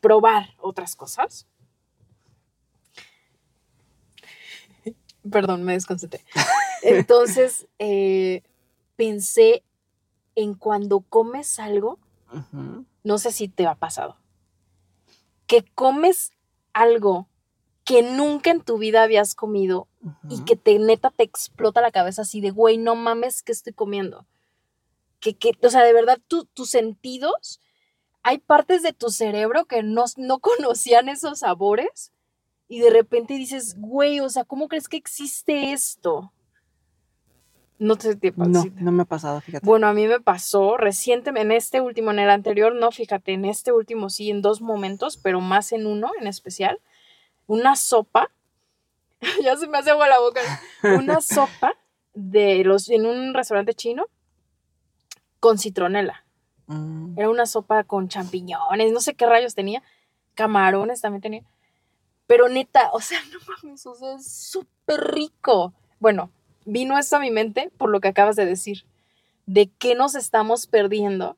probar 0.00 0.50
otras 0.60 0.94
cosas. 0.94 1.46
Perdón, 5.30 5.64
me 5.64 5.72
desconcentré. 5.72 6.22
Entonces, 6.82 7.66
eh, 7.78 8.42
pensé 8.96 9.62
en 10.34 10.54
cuando 10.54 11.00
comes 11.00 11.58
algo, 11.58 11.98
no 13.02 13.18
sé 13.18 13.32
si 13.32 13.48
te 13.48 13.66
ha 13.66 13.74
pasado, 13.74 14.18
que 15.46 15.64
comes 15.74 16.32
algo 16.74 17.28
que 17.84 18.02
nunca 18.02 18.50
en 18.50 18.60
tu 18.60 18.78
vida 18.78 19.02
habías 19.02 19.34
comido 19.34 19.88
y 20.28 20.42
que 20.44 20.56
te 20.56 20.78
neta 20.78 21.10
te 21.10 21.22
explota 21.22 21.80
la 21.80 21.92
cabeza 21.92 22.22
así 22.22 22.40
de, 22.40 22.50
güey, 22.50 22.76
no 22.76 22.94
mames, 22.94 23.42
¿qué 23.42 23.52
estoy 23.52 23.72
comiendo? 23.72 24.26
Que, 25.32 25.52
o 25.62 25.70
sea, 25.70 25.82
de 25.82 25.94
verdad, 25.94 26.20
tus 26.28 26.68
sentidos, 26.68 27.62
hay 28.22 28.38
partes 28.38 28.82
de 28.82 28.92
tu 28.92 29.10
cerebro 29.10 29.64
que 29.64 29.82
no, 29.82 30.04
no 30.16 30.38
conocían 30.40 31.08
esos 31.08 31.40
sabores 31.40 32.12
y 32.68 32.80
de 32.80 32.90
repente 32.90 33.34
dices, 33.34 33.76
güey, 33.78 34.20
o 34.20 34.28
sea, 34.28 34.44
¿cómo 34.44 34.68
crees 34.68 34.88
que 34.88 34.96
existe 34.96 35.72
esto? 35.72 36.32
No 37.78 37.96
te, 37.96 38.16
No, 38.36 38.64
no 38.80 38.92
me 38.92 39.02
ha 39.02 39.06
pasado, 39.06 39.40
fíjate. 39.40 39.66
Bueno, 39.66 39.88
a 39.88 39.92
mí 39.92 40.06
me 40.06 40.20
pasó 40.20 40.76
recientemente, 40.76 41.42
en 41.42 41.52
este 41.52 41.80
último, 41.80 42.12
en 42.12 42.20
el 42.20 42.30
anterior, 42.30 42.74
no, 42.74 42.90
fíjate, 42.90 43.32
en 43.32 43.44
este 43.44 43.72
último 43.72 44.10
sí, 44.10 44.30
en 44.30 44.42
dos 44.42 44.60
momentos, 44.60 45.16
pero 45.16 45.40
más 45.40 45.72
en 45.72 45.86
uno 45.86 46.10
en 46.20 46.26
especial, 46.26 46.80
una 47.46 47.76
sopa, 47.76 48.30
ya 49.42 49.56
se 49.56 49.66
me 49.66 49.78
hace 49.78 49.90
agua 49.90 50.08
la 50.08 50.20
boca, 50.20 50.40
una 50.82 51.20
sopa 51.20 51.74
de 52.14 52.64
los, 52.64 52.88
en 52.88 53.06
un 53.06 53.34
restaurante 53.34 53.74
chino 53.74 54.06
con 55.44 55.58
citronela. 55.58 56.24
Mm. 56.68 57.18
Era 57.18 57.28
una 57.28 57.44
sopa 57.44 57.84
con 57.84 58.08
champiñones, 58.08 58.92
no 58.94 59.00
sé 59.00 59.12
qué 59.12 59.26
rayos 59.26 59.54
tenía. 59.54 59.82
Camarones 60.34 61.02
también 61.02 61.20
tenía. 61.20 61.42
Pero 62.26 62.48
neta, 62.48 62.88
o 62.94 63.00
sea, 63.02 63.18
no 63.30 63.38
mames, 63.46 63.84
o 63.84 63.94
sea, 63.94 64.14
es 64.14 64.26
súper 64.26 65.12
rico. 65.12 65.74
Bueno, 66.00 66.30
vino 66.64 66.96
esto 66.96 67.16
a 67.16 67.20
mi 67.20 67.30
mente 67.30 67.70
por 67.76 67.90
lo 67.90 68.00
que 68.00 68.08
acabas 68.08 68.36
de 68.36 68.46
decir. 68.46 68.86
De 69.44 69.70
qué 69.78 69.94
nos 69.94 70.14
estamos 70.14 70.66
perdiendo 70.66 71.36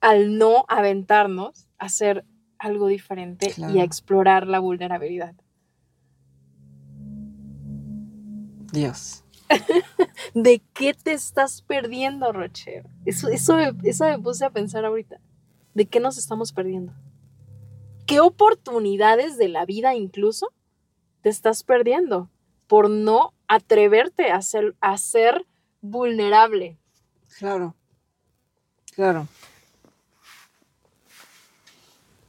al 0.00 0.36
no 0.36 0.64
aventarnos 0.66 1.68
a 1.78 1.84
hacer 1.84 2.24
algo 2.58 2.88
diferente 2.88 3.54
y 3.56 3.78
a 3.78 3.84
explorar 3.84 4.48
la 4.48 4.58
vulnerabilidad. 4.58 5.36
Dios. 8.72 9.23
¿De 10.34 10.62
qué 10.72 10.94
te 10.94 11.12
estás 11.12 11.62
perdiendo, 11.62 12.32
Rocher? 12.32 12.86
Eso, 13.04 13.28
eso, 13.28 13.58
eso 13.82 14.04
me 14.04 14.18
puse 14.18 14.44
a 14.44 14.50
pensar 14.50 14.84
ahorita. 14.84 15.20
¿De 15.74 15.86
qué 15.86 16.00
nos 16.00 16.18
estamos 16.18 16.52
perdiendo? 16.52 16.92
¿Qué 18.06 18.20
oportunidades 18.20 19.38
de 19.38 19.48
la 19.48 19.64
vida 19.64 19.94
incluso 19.94 20.52
te 21.22 21.30
estás 21.30 21.62
perdiendo 21.62 22.30
por 22.66 22.90
no 22.90 23.32
atreverte 23.48 24.30
a 24.30 24.40
ser, 24.42 24.74
a 24.80 24.98
ser 24.98 25.46
vulnerable? 25.80 26.78
Claro, 27.38 27.74
claro. 28.94 29.26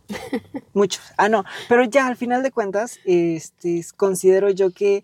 Muchos. 0.74 1.04
Ah, 1.18 1.30
no, 1.30 1.44
pero 1.70 1.84
ya 1.84 2.08
al 2.08 2.16
final 2.16 2.44
de 2.44 2.52
cuentas, 2.52 3.00
este, 3.06 3.84
considero 3.96 4.50
yo 4.50 4.72
que 4.72 5.04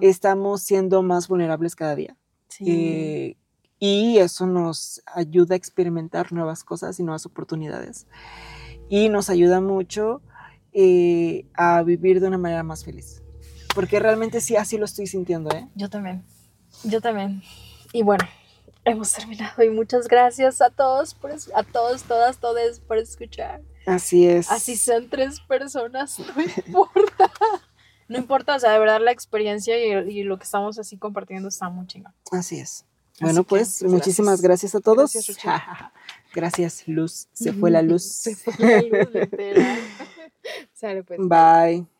estamos 0.00 0.62
siendo 0.62 1.02
más 1.02 1.28
vulnerables 1.28 1.74
cada 1.76 1.94
día. 1.94 2.16
Eh, 2.60 3.36
y 3.78 4.18
eso 4.18 4.46
nos 4.46 5.02
ayuda 5.06 5.54
a 5.54 5.56
experimentar 5.56 6.32
nuevas 6.32 6.64
cosas 6.64 6.98
y 6.98 7.04
nuevas 7.04 7.26
oportunidades. 7.26 8.06
Y 8.88 9.08
nos 9.08 9.30
ayuda 9.30 9.60
mucho 9.60 10.22
eh, 10.72 11.46
a 11.54 11.82
vivir 11.82 12.20
de 12.20 12.28
una 12.28 12.38
manera 12.38 12.62
más 12.62 12.84
feliz. 12.84 13.22
Porque 13.74 14.00
realmente 14.00 14.40
sí, 14.40 14.56
así 14.56 14.78
lo 14.78 14.86
estoy 14.86 15.06
sintiendo, 15.06 15.50
¿eh? 15.50 15.68
Yo 15.74 15.88
también. 15.88 16.24
Yo 16.84 17.00
también. 17.00 17.42
Y 17.92 18.02
bueno, 18.02 18.24
hemos 18.84 19.12
terminado. 19.12 19.62
Y 19.62 19.70
muchas 19.70 20.08
gracias 20.08 20.60
a 20.60 20.70
todos, 20.70 21.14
por, 21.14 21.30
a 21.32 21.62
todos, 21.62 22.02
todas, 22.02 22.38
todos 22.38 22.80
por 22.80 22.98
escuchar. 22.98 23.62
Así 23.88 24.26
es. 24.26 24.50
Así 24.50 24.76
sean 24.76 25.08
tres 25.08 25.40
personas, 25.40 26.18
no 26.18 26.42
importa. 26.66 27.32
no 28.08 28.18
importa, 28.18 28.56
o 28.56 28.60
sea, 28.60 28.72
de 28.72 28.78
verdad 28.78 29.00
la 29.00 29.12
experiencia 29.12 29.76
y, 29.78 30.22
lo 30.22 30.38
que 30.38 30.44
estamos 30.44 30.78
así 30.78 30.98
compartiendo 30.98 31.48
está 31.48 31.70
muy 31.70 31.86
chingón. 31.86 32.12
Así 32.30 32.58
es. 32.58 32.84
Bueno, 33.20 33.42
pues, 33.42 33.82
muchísimas 33.82 34.42
gracias. 34.42 34.74
a 34.74 34.80
todos. 34.80 35.12
Gracias, 35.12 35.38
gracias, 36.32 36.86
Luz. 36.86 37.28
Se 37.32 37.52
fue 37.52 37.70
la 37.70 37.82
luz. 37.82 38.04
Se 38.04 38.36
fue 38.36 38.54
la 38.58 38.82
luz, 38.82 39.08
Sale 40.74 41.02
pues. 41.02 41.18
Bye. 41.20 41.88